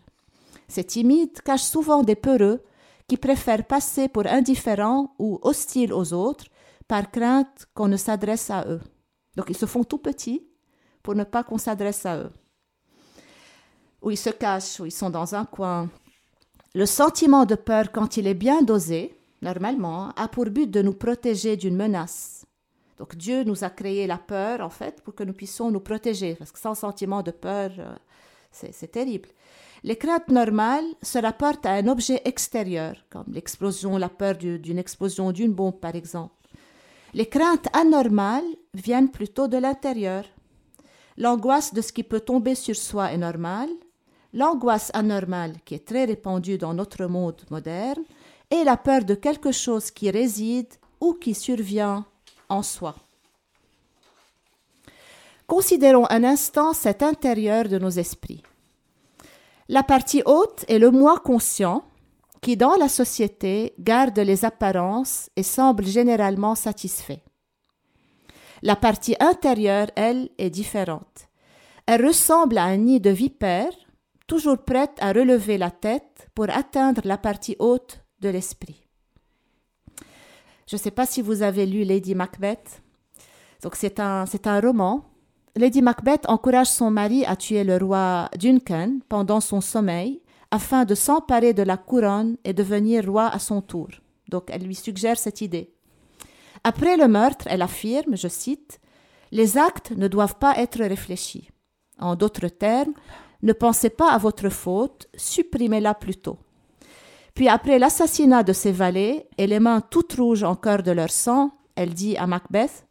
[0.68, 2.62] Ces timides cachent souvent des peureux
[3.08, 6.44] qui préfèrent passer pour indifférents ou hostiles aux autres
[6.90, 8.80] par crainte qu'on ne s'adresse à eux.
[9.36, 10.44] Donc ils se font tout petits
[11.04, 12.32] pour ne pas qu'on s'adresse à eux.
[14.02, 15.88] Ou ils se cachent, ou ils sont dans un coin.
[16.74, 20.92] Le sentiment de peur, quand il est bien dosé, normalement, a pour but de nous
[20.92, 22.44] protéger d'une menace.
[22.98, 26.34] Donc Dieu nous a créé la peur, en fait, pour que nous puissions nous protéger,
[26.34, 27.94] parce que sans sentiment de peur, euh,
[28.50, 29.28] c'est terrible.
[29.84, 35.30] Les craintes normales se rapportent à un objet extérieur, comme l'explosion, la peur d'une explosion
[35.30, 36.39] d'une bombe, par exemple.
[37.12, 38.44] Les craintes anormales
[38.74, 40.24] viennent plutôt de l'intérieur.
[41.16, 43.70] L'angoisse de ce qui peut tomber sur soi est normale.
[44.32, 48.04] L'angoisse anormale, qui est très répandue dans notre monde moderne,
[48.50, 52.04] et la peur de quelque chose qui réside ou qui survient
[52.48, 52.94] en soi.
[55.46, 58.42] Considérons un instant cet intérieur de nos esprits.
[59.68, 61.84] La partie haute est le moi conscient
[62.40, 67.22] qui, dans la société, garde les apparences et semble généralement satisfait.
[68.62, 71.28] La partie intérieure, elle, est différente.
[71.86, 73.72] Elle ressemble à un nid de vipère,
[74.26, 78.86] toujours prête à relever la tête pour atteindre la partie haute de l'esprit.
[80.66, 82.82] Je ne sais pas si vous avez lu Lady Macbeth.
[83.74, 85.04] C'est un roman.
[85.56, 90.94] Lady Macbeth encourage son mari à tuer le roi Duncan pendant son sommeil afin de
[90.94, 93.88] s'emparer de la couronne et devenir roi à son tour.
[94.28, 95.72] Donc elle lui suggère cette idée.
[96.64, 98.80] Après le meurtre, elle affirme, je cite,
[99.32, 101.50] Les actes ne doivent pas être réfléchis.
[101.98, 102.94] En d'autres termes,
[103.42, 106.38] ne pensez pas à votre faute, supprimez-la plutôt.
[107.34, 111.52] Puis après l'assassinat de ses valets et les mains toutes rouges encore de leur sang,
[111.76, 112.86] elle dit à Macbeth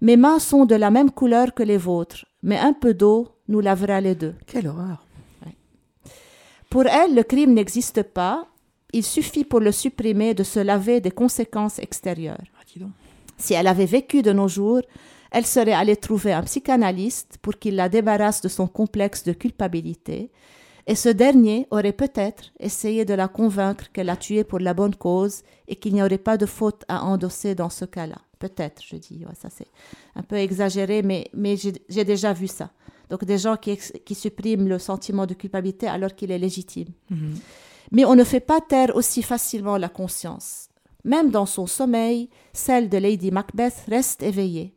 [0.00, 3.60] Mes mains sont de la même couleur que les vôtres, mais un peu d'eau nous
[3.60, 4.34] lavera les deux.
[4.46, 5.07] Quelle horreur
[6.70, 8.46] Pour elle, le crime n'existe pas,
[8.92, 12.44] il suffit pour le supprimer de se laver des conséquences extérieures.
[12.58, 12.84] Ah,
[13.36, 14.82] si elle avait vécu de nos jours,
[15.30, 20.30] elle serait allée trouver un psychanalyste pour qu'il la débarrasse de son complexe de culpabilité
[20.88, 24.94] et ce dernier aurait peut-être essayé de la convaincre qu'elle a tué pour la bonne
[24.94, 28.16] cause et qu'il n'y aurait pas de faute à endosser dans ce cas-là.
[28.38, 29.66] Peut-être, je dis, ça c'est
[30.16, 32.70] un peu exagéré, mais, mais j'ai déjà vu ça.
[33.10, 36.88] Donc des gens qui, qui, suppriment le sentiment de culpabilité alors qu'il est légitime.
[37.10, 37.34] Mhm.
[37.92, 40.68] Mais on ne fait pas taire aussi facilement la conscience.
[41.04, 44.74] Même dans son sommeil, celle de Lady Macbeth reste éveillée.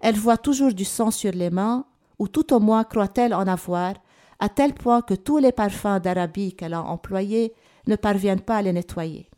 [0.00, 1.86] Elle voit toujours du sang sur les mains,
[2.18, 3.94] ou tout au moins croit-elle en avoir,
[4.42, 7.54] à tel point que tous les parfums d'Arabie qu'elle a employés
[7.86, 9.30] ne parviennent pas à les nettoyer.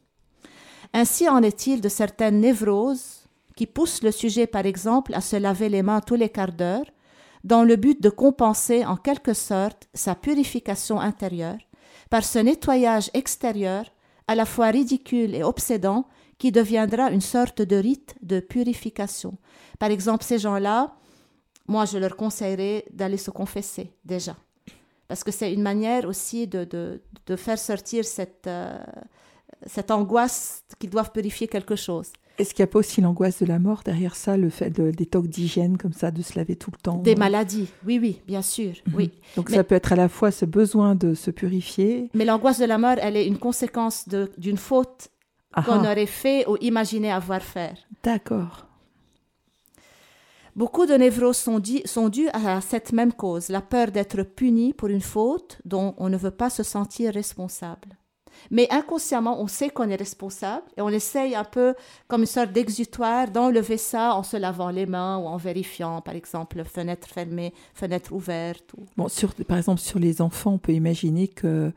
[0.94, 5.68] Ainsi en est-il de certaines névroses qui poussent le sujet, par exemple, à se laver
[5.68, 6.86] les mains tous les quarts d'heure,
[7.44, 11.58] dans le but de compenser en quelque sorte sa purification intérieure
[12.08, 13.84] par ce nettoyage extérieur
[14.26, 19.36] à la fois ridicule et obsédant qui deviendra une sorte de rite de purification.
[19.78, 20.94] Par exemple, ces gens-là,
[21.68, 24.34] moi je leur conseillerais d'aller se confesser déjà
[25.08, 28.78] parce que c'est une manière aussi de, de, de faire sortir cette, euh,
[29.66, 32.12] cette angoisse qu'ils doivent purifier quelque chose.
[32.36, 34.90] Est-ce qu'il n'y a pas aussi l'angoisse de la mort derrière ça, le fait de,
[34.90, 36.96] des tocs d'hygiène comme ça, de se laver tout le temps?
[36.96, 38.94] Des maladies, oui, oui, bien sûr, mhm.
[38.94, 39.12] oui.
[39.36, 42.10] Donc ça peut être à la fois ce besoin de se purifier.
[42.12, 45.10] Mais l'angoisse de la mort, elle est une conséquence d'une faute
[45.64, 47.74] qu'on aurait fait ou imaginé avoir fait.
[48.02, 48.66] D'accord.
[50.56, 54.88] Beaucoup de névroses sont, sont dues à cette même cause, la peur d'être puni pour
[54.88, 57.96] une faute dont on ne veut pas se sentir responsable.
[58.50, 61.74] Mais inconsciemment, on sait qu'on est responsable et on essaye un peu
[62.08, 66.14] comme une sorte d'exutoire d'enlever ça en se lavant les mains ou en vérifiant, par
[66.14, 68.72] exemple, fenêtre fermée, fenêtre ouverte.
[68.76, 68.86] Ou...
[68.96, 69.06] Bon,
[69.48, 71.72] par exemple, sur les enfants, on peut imaginer que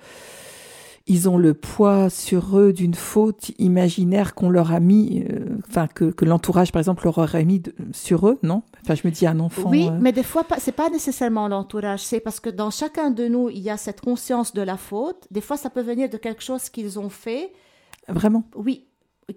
[1.08, 5.88] ils ont le poids sur eux d'une faute imaginaire qu'on leur a mis, euh, enfin
[5.88, 8.62] que, que l'entourage par exemple leur aurait mis sur eux, non?
[8.84, 9.70] Enfin, je me dis un enfant.
[9.70, 13.28] Oui, euh, mais des fois c'est pas nécessairement l'entourage, c'est parce que dans chacun de
[13.28, 15.28] nous il y a cette conscience de la faute.
[15.32, 17.52] Des fois ça peut venir de quelque chose qu'ils ont fait.
[18.10, 18.44] Vraiment?
[18.56, 18.88] Oui,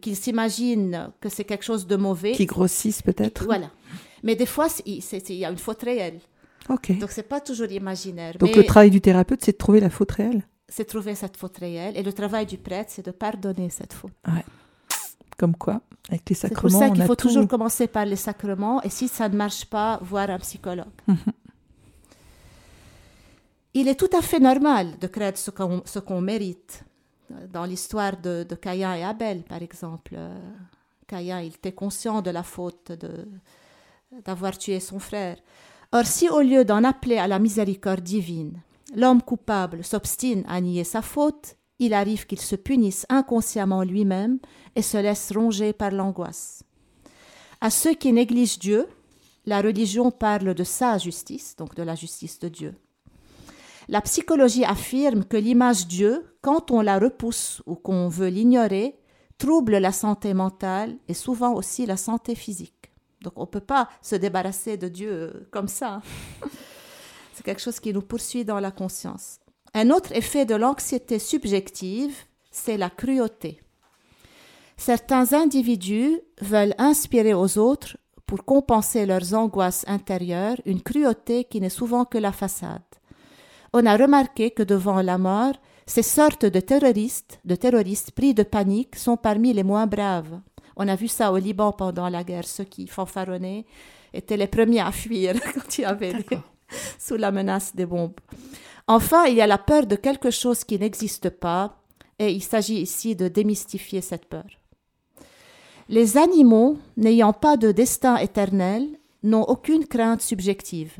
[0.00, 2.32] qu'ils s'imaginent que c'est quelque chose de mauvais.
[2.32, 3.44] Qui grossissent peut-être?
[3.44, 3.70] Voilà.
[4.24, 6.18] Mais des fois il y a une faute réelle.
[6.68, 6.98] Ok.
[6.98, 8.36] Donc c'est pas toujours imaginaire.
[8.38, 10.42] Donc le travail du thérapeute c'est de trouver la faute réelle?
[10.70, 11.96] C'est trouver cette faute réelle.
[11.96, 14.12] Et le travail du prêtre, c'est de pardonner cette faute.
[14.26, 14.44] Ouais.
[15.36, 16.68] Comme quoi, avec les sacrements.
[16.68, 18.82] C'est pour ça qu'il faut toujours commencer par les sacrements.
[18.82, 20.86] Et si ça ne marche pas, voir un psychologue.
[21.06, 21.16] Mhm.
[23.74, 26.84] Il est tout à fait normal de craindre ce qu'on mérite.
[27.52, 30.18] Dans l'histoire de, de, Caïn et Abel, par exemple,
[31.06, 32.90] Caïn, il était conscient de la faute
[34.24, 35.36] d'avoir tué son frère.
[35.92, 38.60] Or, si au lieu d'en appeler à la miséricorde divine,
[38.94, 44.38] l'homme coupable s'obstine à nier sa faute, il arrive qu'il se punisse inconsciemment lui-même
[44.76, 46.62] et se laisse ronger par l'angoisse.
[47.60, 48.86] À ceux qui négligent Dieu,
[49.46, 52.74] la religion parle de sa justice, donc de la justice de Dieu.
[53.88, 58.98] La psychologie affirme que l'image Dieu, quand on la repousse ou qu'on veut l'ignorer,
[59.38, 62.92] trouble la santé mentale et souvent aussi la santé physique.
[63.22, 66.02] Donc on ne peut pas se débarrasser de Dieu comme ça.
[67.40, 69.38] C'est quelque chose qui nous poursuit dans la conscience.
[69.72, 72.14] Un autre effet de l'anxiété subjective,
[72.50, 73.62] c'est la cruauté.
[74.76, 81.70] Certains individus veulent inspirer aux autres, pour compenser leurs angoisses intérieures, une cruauté qui n'est
[81.70, 82.82] souvent que la façade.
[83.72, 85.54] On a remarqué que devant la mort,
[85.86, 90.38] ces sortes de terroristes, de terroristes pris de panique, sont parmi les moins braves.
[90.76, 92.46] On a vu ça au Liban pendant la guerre.
[92.46, 93.64] Ceux qui fanfaronnaient
[94.12, 96.38] étaient les premiers à fuir quand il y avait des,
[96.98, 98.18] sous la menace des bombes.
[98.86, 101.76] Enfin, il y a la peur de quelque chose qui n'existe pas,
[102.18, 104.46] et il s'agit ici de démystifier cette peur.
[105.88, 108.86] Les animaux, n'ayant pas de destin éternel,
[109.22, 110.98] n'ont aucune crainte subjective.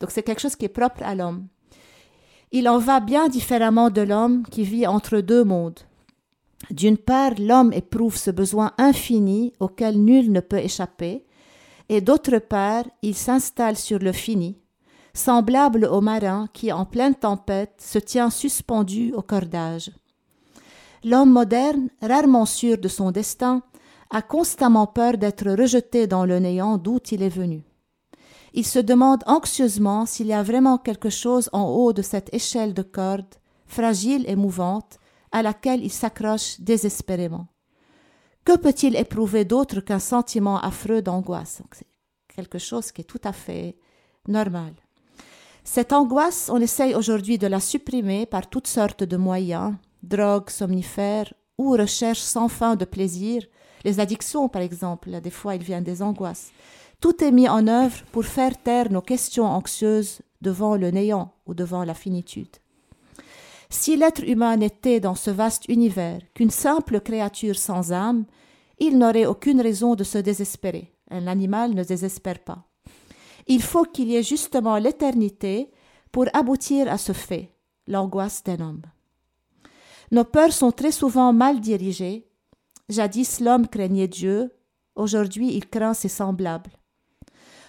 [0.00, 1.46] Donc c'est quelque chose qui est propre à l'homme.
[2.52, 5.80] Il en va bien différemment de l'homme qui vit entre deux mondes.
[6.70, 11.24] D'une part, l'homme éprouve ce besoin infini auquel nul ne peut échapper,
[11.92, 14.56] et d'autre part, il s'installe sur le fini,
[15.12, 19.90] semblable au marin qui, en pleine tempête, se tient suspendu au cordage.
[21.02, 23.62] L'homme moderne, rarement sûr de son destin,
[24.08, 27.64] a constamment peur d'être rejeté dans le néant d'où il est venu.
[28.54, 32.72] Il se demande anxieusement s'il y a vraiment quelque chose en haut de cette échelle
[32.72, 33.34] de corde,
[33.66, 35.00] fragile et mouvante,
[35.32, 37.48] à laquelle il s'accroche désespérément.
[38.44, 41.62] Que peut-il éprouver d'autre qu'un sentiment affreux d'angoisse?
[41.72, 41.86] C'est
[42.34, 43.76] quelque chose qui est tout à fait
[44.26, 44.72] normal.
[45.62, 51.32] Cette angoisse, on essaye aujourd'hui de la supprimer par toutes sortes de moyens, drogues, somnifères
[51.58, 53.44] ou recherche sans fin de plaisir.
[53.84, 56.50] Les addictions, par exemple, des fois, il vient des angoisses.
[57.00, 61.54] Tout est mis en œuvre pour faire taire nos questions anxieuses devant le néant ou
[61.54, 62.56] devant la finitude.
[63.70, 68.26] Si l'être humain n'était dans ce vaste univers qu'une simple créature sans âme,
[68.78, 70.92] il n'aurait aucune raison de se désespérer.
[71.10, 72.64] Un animal ne désespère pas.
[73.46, 75.70] Il faut qu'il y ait justement l'éternité
[76.12, 77.54] pour aboutir à ce fait,
[77.86, 78.82] l'angoisse d'un homme.
[80.10, 82.28] Nos peurs sont très souvent mal dirigées.
[82.88, 84.50] Jadis l'homme craignait Dieu,
[84.96, 86.70] aujourd'hui il craint ses semblables.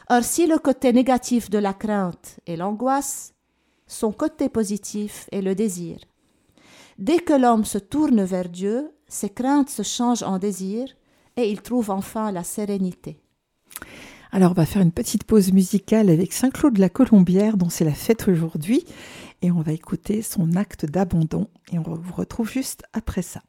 [0.09, 3.33] Or si le côté négatif de la crainte est l'angoisse,
[3.91, 5.97] son côté positif est le désir.
[6.97, 10.87] Dès que l'homme se tourne vers Dieu, ses craintes se changent en désir
[11.35, 13.19] et il trouve enfin la sérénité.
[14.31, 17.93] Alors on va faire une petite pause musicale avec Saint-Claude la Colombière dont c'est la
[17.93, 18.85] fête aujourd'hui
[19.41, 23.41] et on va écouter son acte d'abandon et on vous retrouve juste après ça.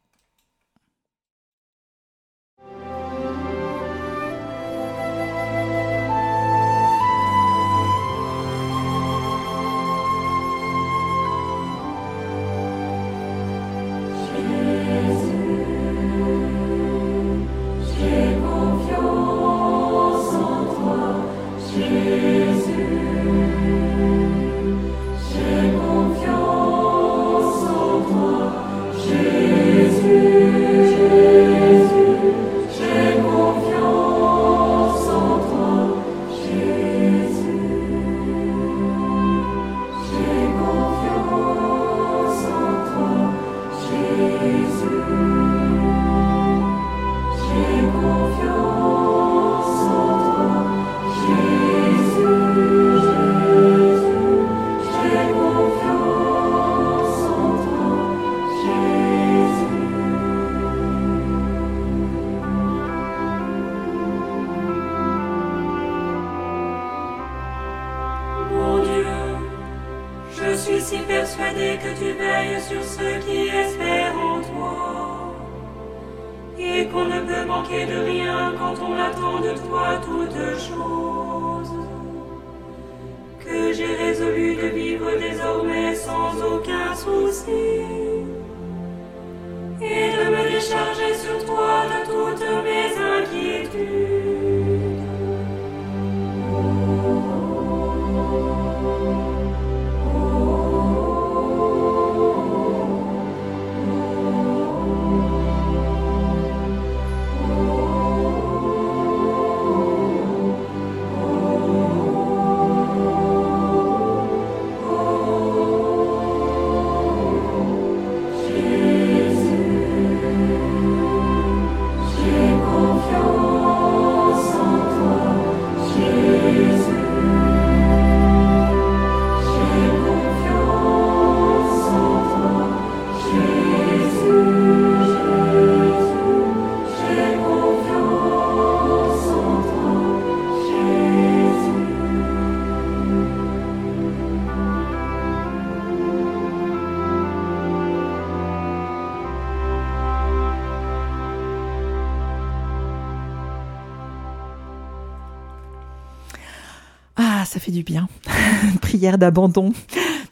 [157.73, 158.09] Fait du bien.
[158.81, 159.73] Prière d'abandon,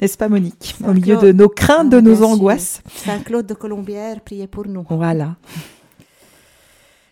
[0.01, 2.83] n'est-ce pas Monique Au milieu de nos craintes, de Ah, nos angoisses.
[2.95, 4.85] Saint-Claude de Colombière, priez pour nous.
[4.89, 5.37] Voilà.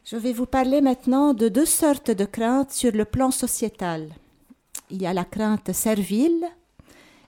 [0.05, 4.09] Je vais vous parler maintenant de deux sortes de craintes sur le plan sociétal.
[4.91, 6.45] Il y a la crainte servile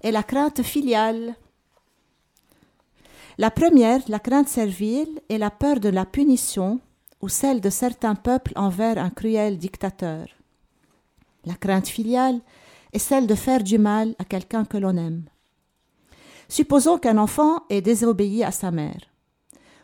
[0.03, 1.35] et la crainte filiale.
[3.37, 6.81] La première, la crainte servile, est la peur de la punition
[7.21, 10.27] ou celle de certains peuples envers un cruel dictateur.
[11.45, 12.41] La crainte filiale
[12.93, 15.25] est celle de faire du mal à quelqu'un que l'on aime.
[16.49, 19.01] Supposons qu'un enfant ait désobéi à sa mère.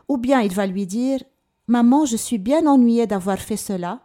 [0.09, 1.23] Ou bien il va lui dire
[1.69, 4.01] Maman, je suis bien ennuyé d'avoir fait cela.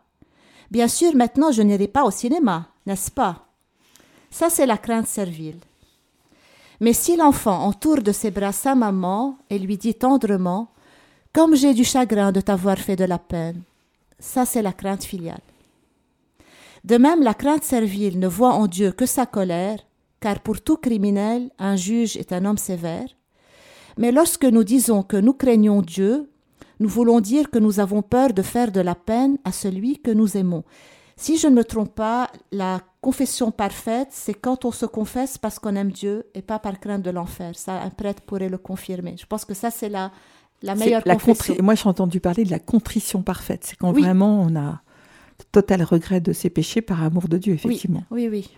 [0.71, 3.47] Bien sûr, maintenant je n'irai pas au cinéma, n'est-ce pas?
[4.31, 5.59] Ça, c'est la crainte servile.
[6.79, 10.71] Mais si l'enfant entoure de ses bras sa maman et lui dit tendrement
[11.33, 13.61] Comme j'ai du chagrin de t'avoir fait de la peine,
[14.17, 15.41] ça, c'est la crainte filiale.
[16.83, 19.79] De même, la crainte servile ne voit en Dieu que sa colère,
[20.19, 23.07] car pour tout criminel, un juge est un homme sévère.
[23.97, 26.29] Mais lorsque nous disons que nous craignons Dieu,
[26.79, 30.11] nous voulons dire que nous avons peur de faire de la peine à celui que
[30.11, 30.63] nous aimons.
[31.17, 35.59] Si je ne me trompe pas, la confession parfaite, c'est quand on se confesse parce
[35.59, 37.51] qu'on aime Dieu et pas par crainte de l'enfer.
[37.55, 39.15] Ça, un prêtre pourrait le confirmer.
[39.19, 40.11] Je pense que ça, c'est la,
[40.63, 41.55] la meilleure confession.
[41.61, 43.63] Moi, j'ai entendu parler de la contrition parfaite.
[43.65, 44.01] C'est quand Oui.
[44.01, 44.81] vraiment on a
[45.51, 48.03] total regret de ses péchés par amour de Dieu, effectivement.
[48.11, 48.49] Oui, oui,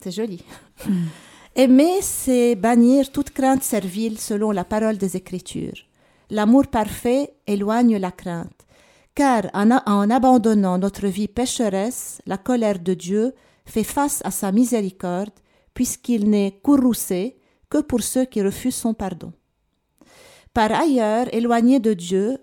[0.00, 0.42] c'est joli.
[1.56, 5.78] Aimer, c'est bannir toute crainte servile selon la parole des Écritures.
[6.30, 8.66] L'amour parfait éloigne la crainte,
[9.14, 13.32] car en, a- en abandonnant notre vie pécheresse, la colère de Dieu
[13.64, 15.30] fait face à sa miséricorde,
[15.72, 17.36] puisqu'il n'est courroucé
[17.70, 19.32] que pour ceux qui refusent son pardon.
[20.52, 22.38] Par ailleurs, éloigné de Dieu,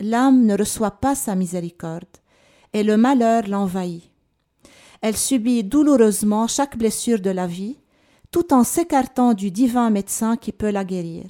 [0.00, 2.04] l'âme ne reçoit pas sa miséricorde,
[2.72, 4.04] et le malheur l'envahit.
[5.00, 7.76] Elle subit douloureusement chaque blessure de la vie,
[8.30, 11.24] tout en s'écartant du divin médecin qui peut la guérir.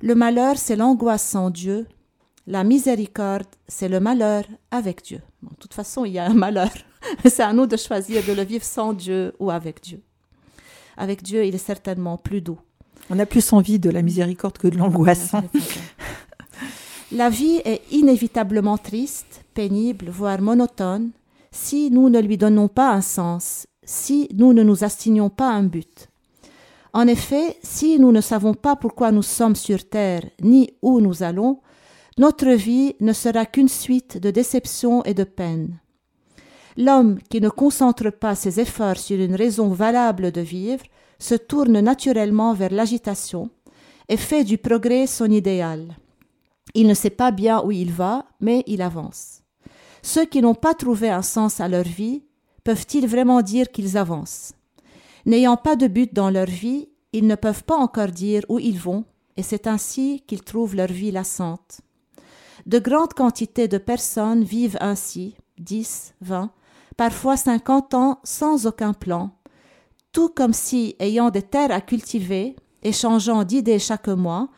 [0.00, 1.86] Le malheur, c'est l'angoisse sans Dieu.
[2.46, 5.20] La miséricorde, c'est le malheur avec Dieu.
[5.42, 6.70] Bon, de toute façon, il y a un malheur.
[7.24, 10.02] c'est à nous de choisir de le vivre sans Dieu ou avec Dieu.
[10.96, 12.58] Avec Dieu, il est certainement plus doux.
[13.10, 15.34] On a plus envie de la miséricorde que de l'angoisse.
[15.34, 15.44] hein.
[17.12, 21.10] La vie est inévitablement triste, pénible, voire monotone,
[21.50, 25.64] si nous ne lui donnons pas un sens, si nous ne nous assignons pas un
[25.64, 26.06] but.
[26.92, 31.24] En effet, si nous ne savons pas pourquoi nous sommes sur Terre ni où nous
[31.24, 31.58] allons,
[32.18, 35.80] notre vie ne sera qu'une suite de déceptions et de peines.
[36.76, 40.84] L'homme qui ne concentre pas ses efforts sur une raison valable de vivre
[41.18, 43.50] se tourne naturellement vers l'agitation
[44.08, 45.96] et fait du progrès son idéal.
[46.74, 49.42] Il ne sait pas bien où il va, mais il avance.
[50.02, 52.22] Ceux qui n'ont pas trouvé un sens à leur vie,
[52.64, 54.52] peuvent-ils vraiment dire qu'ils avancent?
[55.26, 58.78] N'ayant pas de but dans leur vie, ils ne peuvent pas encore dire où ils
[58.78, 59.04] vont,
[59.36, 61.80] et c'est ainsi qu'ils trouvent leur vie lassante.
[62.66, 66.50] De grandes quantités de personnes vivent ainsi, 10, 20,
[66.96, 69.30] parfois 50 ans sans aucun plan,
[70.12, 74.48] tout comme si, ayant des terres à cultiver, échangeant d'idées chaque mois,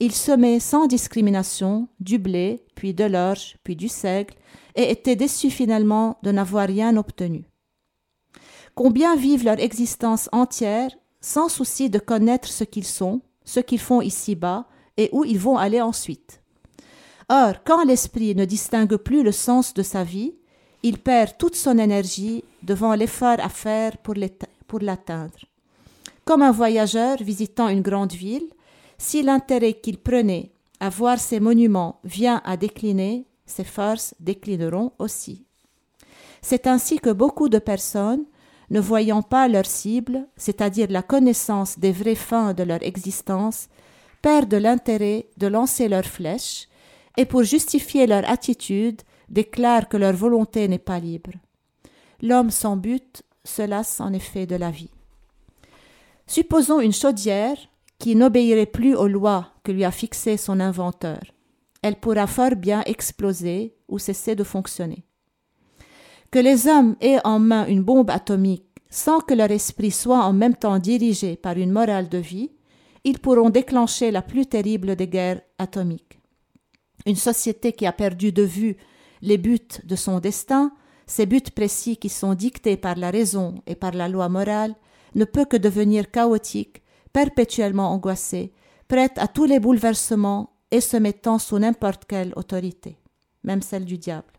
[0.00, 4.34] ils semaient sans discrimination du blé, puis de l'orge, puis du seigle,
[4.74, 7.44] et étaient déçus finalement de n'avoir rien obtenu.
[8.74, 10.90] Combien vivent leur existence entière
[11.20, 15.58] sans souci de connaître ce qu'ils sont, ce qu'ils font ici-bas et où ils vont
[15.58, 16.40] aller ensuite?
[17.28, 20.34] Or, quand l'esprit ne distingue plus le sens de sa vie,
[20.82, 24.14] il perd toute son énergie devant l'effort à faire pour
[24.80, 25.38] l'atteindre.
[26.24, 28.48] Comme un voyageur visitant une grande ville,
[29.00, 35.46] si l'intérêt qu'il prenait à voir ses monuments vient à décliner, ses forces déclineront aussi.
[36.42, 38.26] C'est ainsi que beaucoup de personnes,
[38.68, 43.68] ne voyant pas leur cible, c'est-à-dire la connaissance des vraies fins de leur existence,
[44.20, 46.68] perdent l'intérêt de lancer leurs flèches
[47.16, 51.32] et pour justifier leur attitude déclarent que leur volonté n'est pas libre.
[52.20, 54.90] L'homme sans but se lasse en effet de la vie.
[56.26, 57.56] Supposons une chaudière
[58.00, 61.20] qui n'obéirait plus aux lois que lui a fixées son inventeur.
[61.82, 65.04] Elle pourra fort bien exploser ou cesser de fonctionner.
[66.30, 70.32] Que les hommes aient en main une bombe atomique sans que leur esprit soit en
[70.32, 72.50] même temps dirigé par une morale de vie,
[73.04, 76.18] ils pourront déclencher la plus terrible des guerres atomiques.
[77.06, 78.76] Une société qui a perdu de vue
[79.22, 80.72] les buts de son destin,
[81.06, 84.74] ces buts précis qui sont dictés par la raison et par la loi morale,
[85.14, 86.79] ne peut que devenir chaotique,
[87.12, 88.52] perpétuellement angoissée,
[88.88, 92.98] prête à tous les bouleversements et se mettant sous n'importe quelle autorité,
[93.44, 94.32] même celle du diable.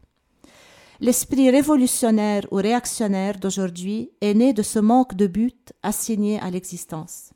[0.99, 7.31] L'esprit révolutionnaire ou réactionnaire d'aujourd'hui est né de ce manque de but assigné à l'existence.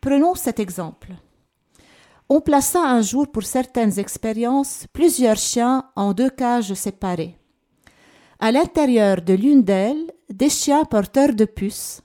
[0.00, 1.12] Prenons cet exemple.
[2.28, 7.38] On plaça un jour pour certaines expériences plusieurs chiens en deux cages séparées.
[8.40, 12.02] À l'intérieur de l'une d'elles, des chiens porteurs de puces,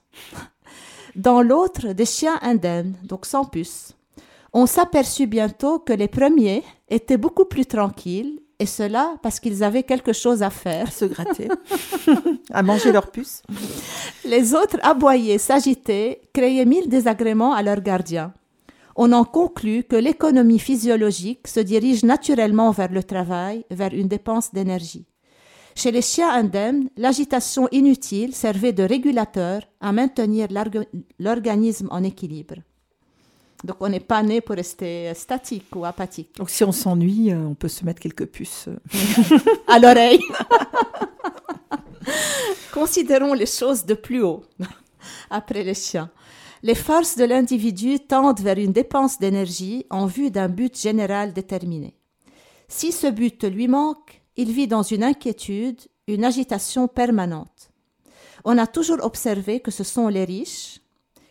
[1.20, 3.94] dans l'autre, des chiens indemnes, donc sans puces.
[4.54, 9.84] On s'aperçut bientôt que les premiers étaient beaucoup plus tranquilles, et cela parce qu'ils avaient
[9.84, 10.88] quelque chose à faire.
[10.88, 11.50] À se gratter,
[12.52, 13.44] à manger leurs puces.
[14.24, 18.34] Les autres aboyaient, s'agitaient, créaient mille désagréments à leurs gardiens.
[18.96, 24.54] On en conclut que l'économie physiologique se dirige naturellement vers le travail, vers une dépense
[24.54, 25.06] d'énergie.
[25.80, 30.50] Chez les chiens indemnes, l'agitation inutile servait de régulateur à maintenir
[31.18, 32.56] l'organisme en équilibre.
[33.64, 36.36] Donc on n'est pas né pour rester statique ou apathique.
[36.36, 38.68] Donc si on s'ennuie, euh, on peut se mettre quelques puces
[39.70, 40.20] à l'oreille.
[42.74, 44.44] Considérons les choses de plus haut,
[45.30, 46.12] après les chiens.
[46.62, 51.96] Les forces de l'individu tendent vers une dépense d'énergie en vue d'un but général déterminé.
[52.68, 57.72] Si ce but lui manque, il vit dans une inquiétude, une agitation permanente.
[58.46, 60.80] On a toujours observé que ce sont les riches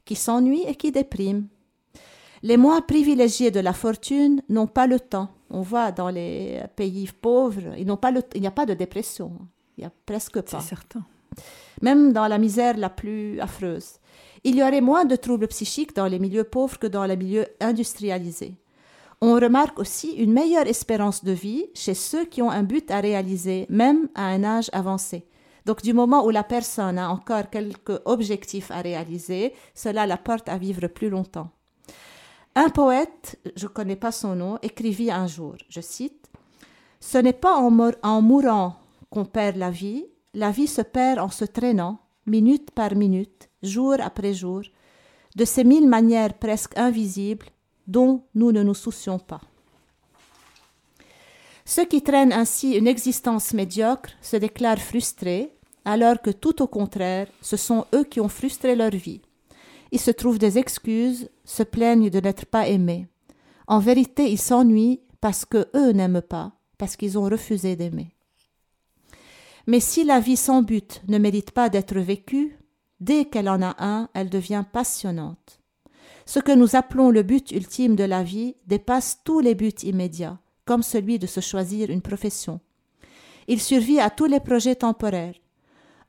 [0.05, 1.49] qui s'ennuient et qui dépriment.
[2.43, 5.31] Les moins privilégiés de la fortune n'ont pas le temps.
[5.49, 8.75] On voit dans les pays pauvres, ils n'ont pas le, il n'y a pas de
[8.75, 9.33] dépression.
[9.79, 10.61] Il n'y a presque pas.
[10.61, 11.03] C'est certain.
[11.81, 14.01] Même dans la misère la plus affreuse.
[14.45, 17.47] Il y aurait moins de troubles psychiques dans les milieux pauvres que dans les milieux
[17.59, 18.55] industrialisés.
[19.21, 23.01] On remarque aussi une meilleure espérance de vie chez ceux qui ont un but à
[23.01, 25.27] réaliser, même à un âge avancé.
[25.67, 30.49] Donc du moment où la personne a encore quelques objectifs à réaliser, cela la porte
[30.49, 31.51] à vivre plus longtemps.
[32.55, 36.31] Un poète, je ne connais pas son nom, écrivit un jour, je cite,
[37.01, 38.77] Ce n'est pas en, en mourant
[39.11, 43.97] qu'on perd la vie, la vie se perd en se traînant, minute par minute, jour
[43.99, 44.63] après jour,
[45.35, 47.47] de ces mille manières presque invisibles
[47.89, 49.41] dont nous ne nous soucions pas.
[51.65, 55.53] Ceux qui traînent ainsi une existence médiocre se déclarent frustrés,
[55.85, 59.23] alors que tout au contraire, ce sont eux qui ont frustré leur vie.
[59.91, 63.07] Ils se trouvent des excuses, se plaignent de n'être pas aimés.
[63.67, 68.15] En vérité, ils s'ennuient parce que eux n'aiment pas, parce qu'ils ont refusé d'aimer.
[69.67, 72.59] Mais si la vie sans but ne mérite pas d'être vécue,
[73.01, 75.61] dès qu'elle en a un, elle devient passionnante.
[76.27, 80.39] Ce que nous appelons le but ultime de la vie dépasse tous les buts immédiats,
[80.65, 82.61] comme celui de se choisir une profession.
[83.47, 85.35] Il survit à tous les projets temporaires.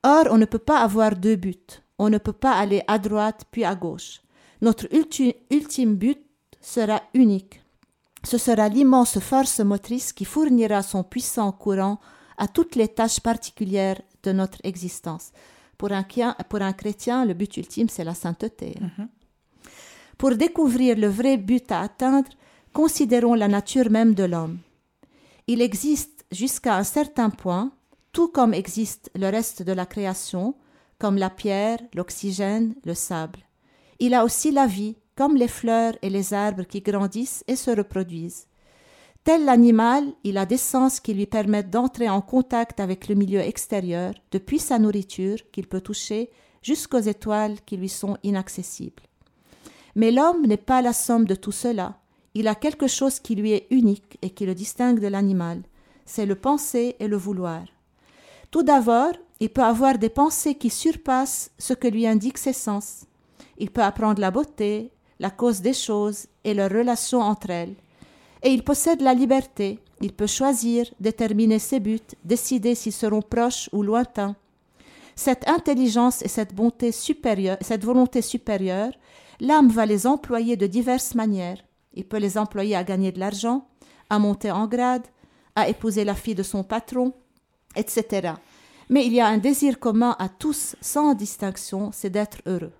[0.02, 1.80] Or, on ne peut pas avoir deux buts.
[1.98, 4.20] On ne peut pas aller à droite puis à gauche.
[4.60, 6.20] Notre ultime but
[6.60, 7.62] sera unique.
[8.22, 11.98] Ce sera l'immense force motrice qui fournira son puissant courant
[12.36, 15.32] à toutes les tâches particulières de notre existence.
[15.78, 16.02] Pour un,
[16.72, 18.76] chrétien, le but ultime, c'est la sainteté.
[18.78, 19.08] Mm-hmm.
[20.20, 22.28] Pour découvrir le vrai but à atteindre,
[22.74, 24.58] considérons la nature même de l'homme.
[25.46, 27.72] Il existe jusqu'à un certain point,
[28.12, 30.56] tout comme existe le reste de la création,
[30.98, 33.38] comme la pierre, l'oxygène, le sable.
[33.98, 37.70] Il a aussi la vie, comme les fleurs et les arbres qui grandissent et se
[37.70, 38.46] reproduisent.
[39.24, 43.40] Tel l'animal, il a des sens qui lui permettent d'entrer en contact avec le milieu
[43.40, 46.28] extérieur depuis sa nourriture qu'il peut toucher
[46.60, 49.04] jusqu'aux étoiles qui lui sont inaccessibles.
[49.94, 51.98] Mais l'homme n'est pas la somme de tout cela.
[52.34, 55.62] Il a quelque chose qui lui est unique et qui le distingue de l'animal.
[56.04, 57.64] C'est le penser et le vouloir.
[58.50, 63.04] Tout d'abord, il peut avoir des pensées qui surpassent ce que lui indiquent ses sens.
[63.58, 67.74] Il peut apprendre la beauté, la cause des choses et leurs relations entre elles.
[68.42, 69.78] Et il possède la liberté.
[70.00, 74.34] Il peut choisir, déterminer ses buts, décider s'ils seront proches ou lointains.
[75.22, 78.90] Cette intelligence et cette bonté supérieure, cette volonté supérieure,
[79.38, 81.58] l'âme va les employer de diverses manières.
[81.92, 83.68] Il peut les employer à gagner de l'argent,
[84.08, 85.06] à monter en grade,
[85.54, 87.12] à épouser la fille de son patron,
[87.76, 88.32] etc.
[88.88, 92.72] Mais il y a un désir commun à tous sans distinction, c'est d'être heureux.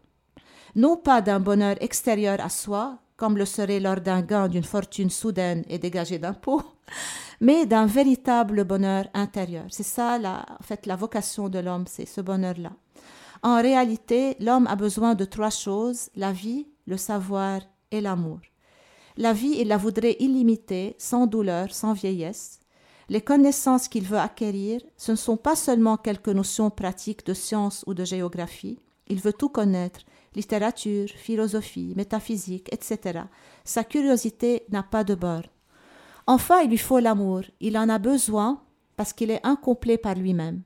[0.74, 5.10] Non pas d'un bonheur extérieur à soi, comme le serait lors d'un gain d'une fortune
[5.10, 6.62] soudaine et dégagée d'impôts,
[7.42, 9.66] mais d'un véritable bonheur intérieur.
[9.68, 12.72] C'est ça, la, en fait, la vocation de l'homme, c'est ce bonheur-là.
[13.42, 17.60] En réalité, l'homme a besoin de trois choses, la vie, le savoir
[17.90, 18.40] et l'amour.
[19.18, 22.58] La vie, il la voudrait illimitée, sans douleur, sans vieillesse.
[23.10, 27.84] Les connaissances qu'il veut acquérir, ce ne sont pas seulement quelques notions pratiques de science
[27.86, 28.78] ou de géographie.
[29.08, 30.00] Il veut tout connaître,
[30.34, 33.20] littérature, philosophie, métaphysique, etc.
[33.64, 35.42] Sa curiosité n'a pas de bord.
[36.26, 37.42] Enfin, il lui faut l'amour.
[37.60, 38.62] Il en a besoin
[38.96, 40.62] parce qu'il est incomplet par lui-même.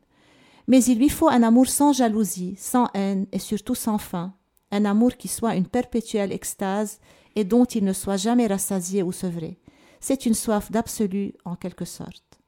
[0.67, 4.35] Mais il lui faut un amour sans jalousie, sans haine et surtout sans fin.
[4.71, 7.01] Un amour qui soit une perpétuelle extase
[7.37, 9.59] et dont il ne soit jamais rassasié ou sevré.
[10.01, 12.41] C'est une soif d'absolu en quelque sorte.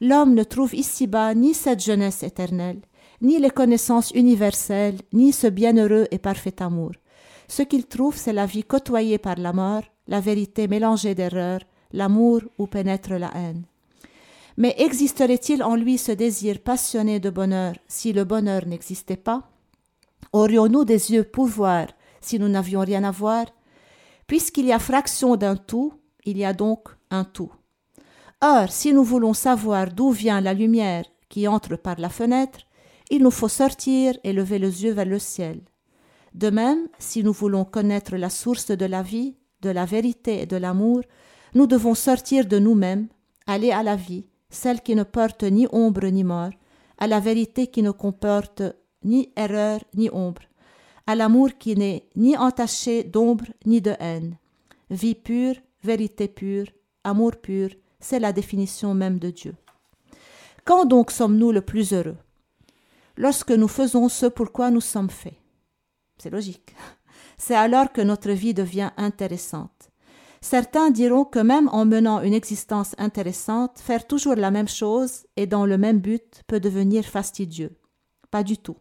[0.00, 2.80] L'homme ne trouve ici-bas ni cette jeunesse éternelle,
[3.20, 6.92] ni les connaissances universelles, ni ce bienheureux et parfait amour.
[7.48, 11.60] Ce qu'il trouve, c'est la vie côtoyée par la mort, la vérité mélangée d'erreurs,
[11.92, 13.64] l'amour où pénètre la haine.
[14.56, 19.42] Mais existerait-il en lui ce désir passionné de bonheur si le bonheur n'existait pas?
[20.32, 21.88] Aurions-nous des yeux pour voir
[22.20, 23.46] si nous n'avions rien à voir?
[24.26, 25.92] Puisqu'il y a fraction d'un tout,
[26.24, 27.52] il y a donc un tout.
[28.40, 32.60] Or, si nous voulons savoir d'où vient la lumière qui entre par la fenêtre,
[33.10, 35.60] il nous faut sortir et lever les yeux vers le ciel.
[36.34, 40.46] De même, si nous voulons connaître la source de la vie, de la vérité et
[40.46, 41.02] de l'amour,
[41.54, 43.08] nous devons sortir de nous-mêmes,
[43.46, 46.50] aller à la vie, celle qui ne porte ni ombre ni mort,
[46.98, 48.62] à la vérité qui ne comporte
[49.04, 50.42] ni erreur ni ombre,
[51.06, 54.36] à l'amour qui n'est ni entaché d'ombre ni de haine.
[54.90, 56.66] Vie pure, vérité pure,
[57.04, 59.54] amour pur, c'est la définition même de Dieu.
[60.64, 62.16] Quand donc sommes-nous le plus heureux?
[63.16, 65.38] Lorsque nous faisons ce pour quoi nous sommes faits.
[66.18, 66.74] C'est logique.
[67.38, 69.90] C'est alors que notre vie devient intéressante.
[70.40, 75.46] Certains diront que même en menant une existence intéressante, faire toujours la même chose et
[75.46, 77.78] dans le même but peut devenir fastidieux.
[78.30, 78.76] Pas du tout.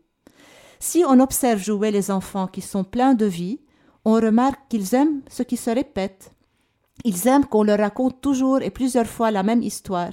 [0.79, 3.61] Si on observe jouer les enfants qui sont pleins de vie,
[4.03, 6.31] on remarque qu'ils aiment ce qui se répète.
[7.05, 10.11] Ils aiment qu'on leur raconte toujours et plusieurs fois la même histoire.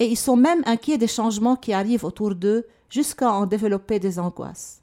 [0.00, 4.18] Et ils sont même inquiets des changements qui arrivent autour d'eux jusqu'à en développer des
[4.18, 4.82] angoisses.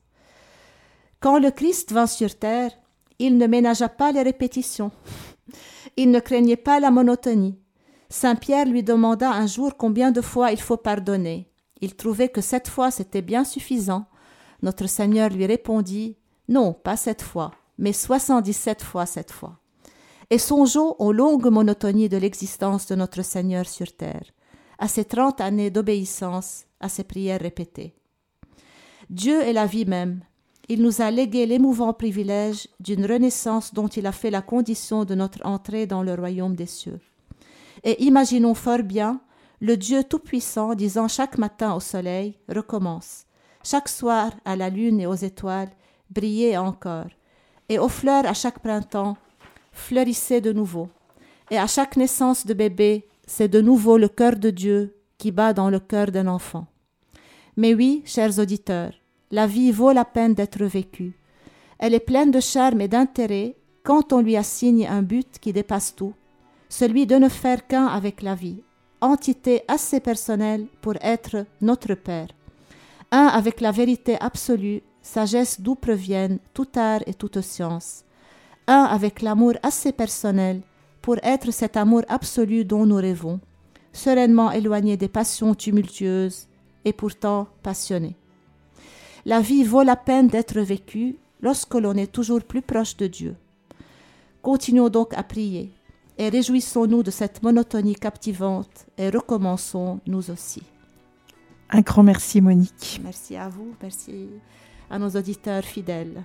[1.19, 2.71] Quand le Christ vint sur terre,
[3.19, 4.91] il ne ménagea pas les répétitions.
[5.97, 7.59] Il ne craignait pas la monotonie.
[8.09, 11.51] Saint Pierre lui demanda un jour combien de fois il faut pardonner.
[11.81, 14.05] Il trouvait que sept fois c'était bien suffisant,
[14.61, 19.59] notre Seigneur lui répondit Non, pas cette fois, mais soixante-dix-sept fois cette fois.
[20.29, 24.25] Et songeons aux longues monotonies de l'existence de notre Seigneur sur terre,
[24.77, 27.98] à ses trente années d'obéissance, à ses prières répétées.
[29.09, 30.19] Dieu est la vie même.
[30.67, 35.15] Il nous a légué l'émouvant privilège d'une renaissance dont il a fait la condition de
[35.15, 36.99] notre entrée dans le royaume des cieux.
[37.83, 39.19] Et imaginons fort bien
[39.61, 43.25] le Dieu Tout-Puissant disant chaque matin au soleil Recommence,
[43.63, 45.71] chaque soir à la lune et aux étoiles,
[46.11, 47.09] brillez encore,
[47.67, 49.17] et aux fleurs à chaque printemps,
[49.71, 50.87] fleurissez de nouveau,
[51.49, 55.53] et à chaque naissance de bébé, c'est de nouveau le cœur de Dieu qui bat
[55.53, 56.67] dans le cœur d'un enfant.
[57.59, 58.93] Mais oui, chers auditeurs,
[59.31, 61.19] la vie vaut la peine d'être vécue.
[61.77, 65.93] Elle est pleine de charme et d'intérêt quand on lui assigne un but qui dépasse
[65.93, 66.13] tout,
[66.69, 68.63] celui de ne faire qu'un avec la vie,
[69.01, 72.29] entité assez personnelle pour être notre Père
[73.11, 78.05] un avec la vérité absolue, sagesse d'où proviennent tout art et toute science,
[78.67, 80.61] un avec l'amour assez personnel
[81.01, 83.41] pour être cet amour absolu dont nous rêvons,
[83.91, 86.48] sereinement éloigné des passions tumultueuses
[86.85, 88.15] et pourtant passionné.
[89.25, 93.35] La vie vaut la peine d'être vécue lorsque l'on est toujours plus proche de Dieu.
[94.41, 95.71] Continuons donc à prier
[96.17, 100.63] et réjouissons-nous de cette monotonie captivante et recommençons nous aussi.
[101.69, 102.99] Un grand merci Monique.
[103.03, 104.27] Merci à vous, merci
[104.89, 106.23] à nos auditeurs fidèles.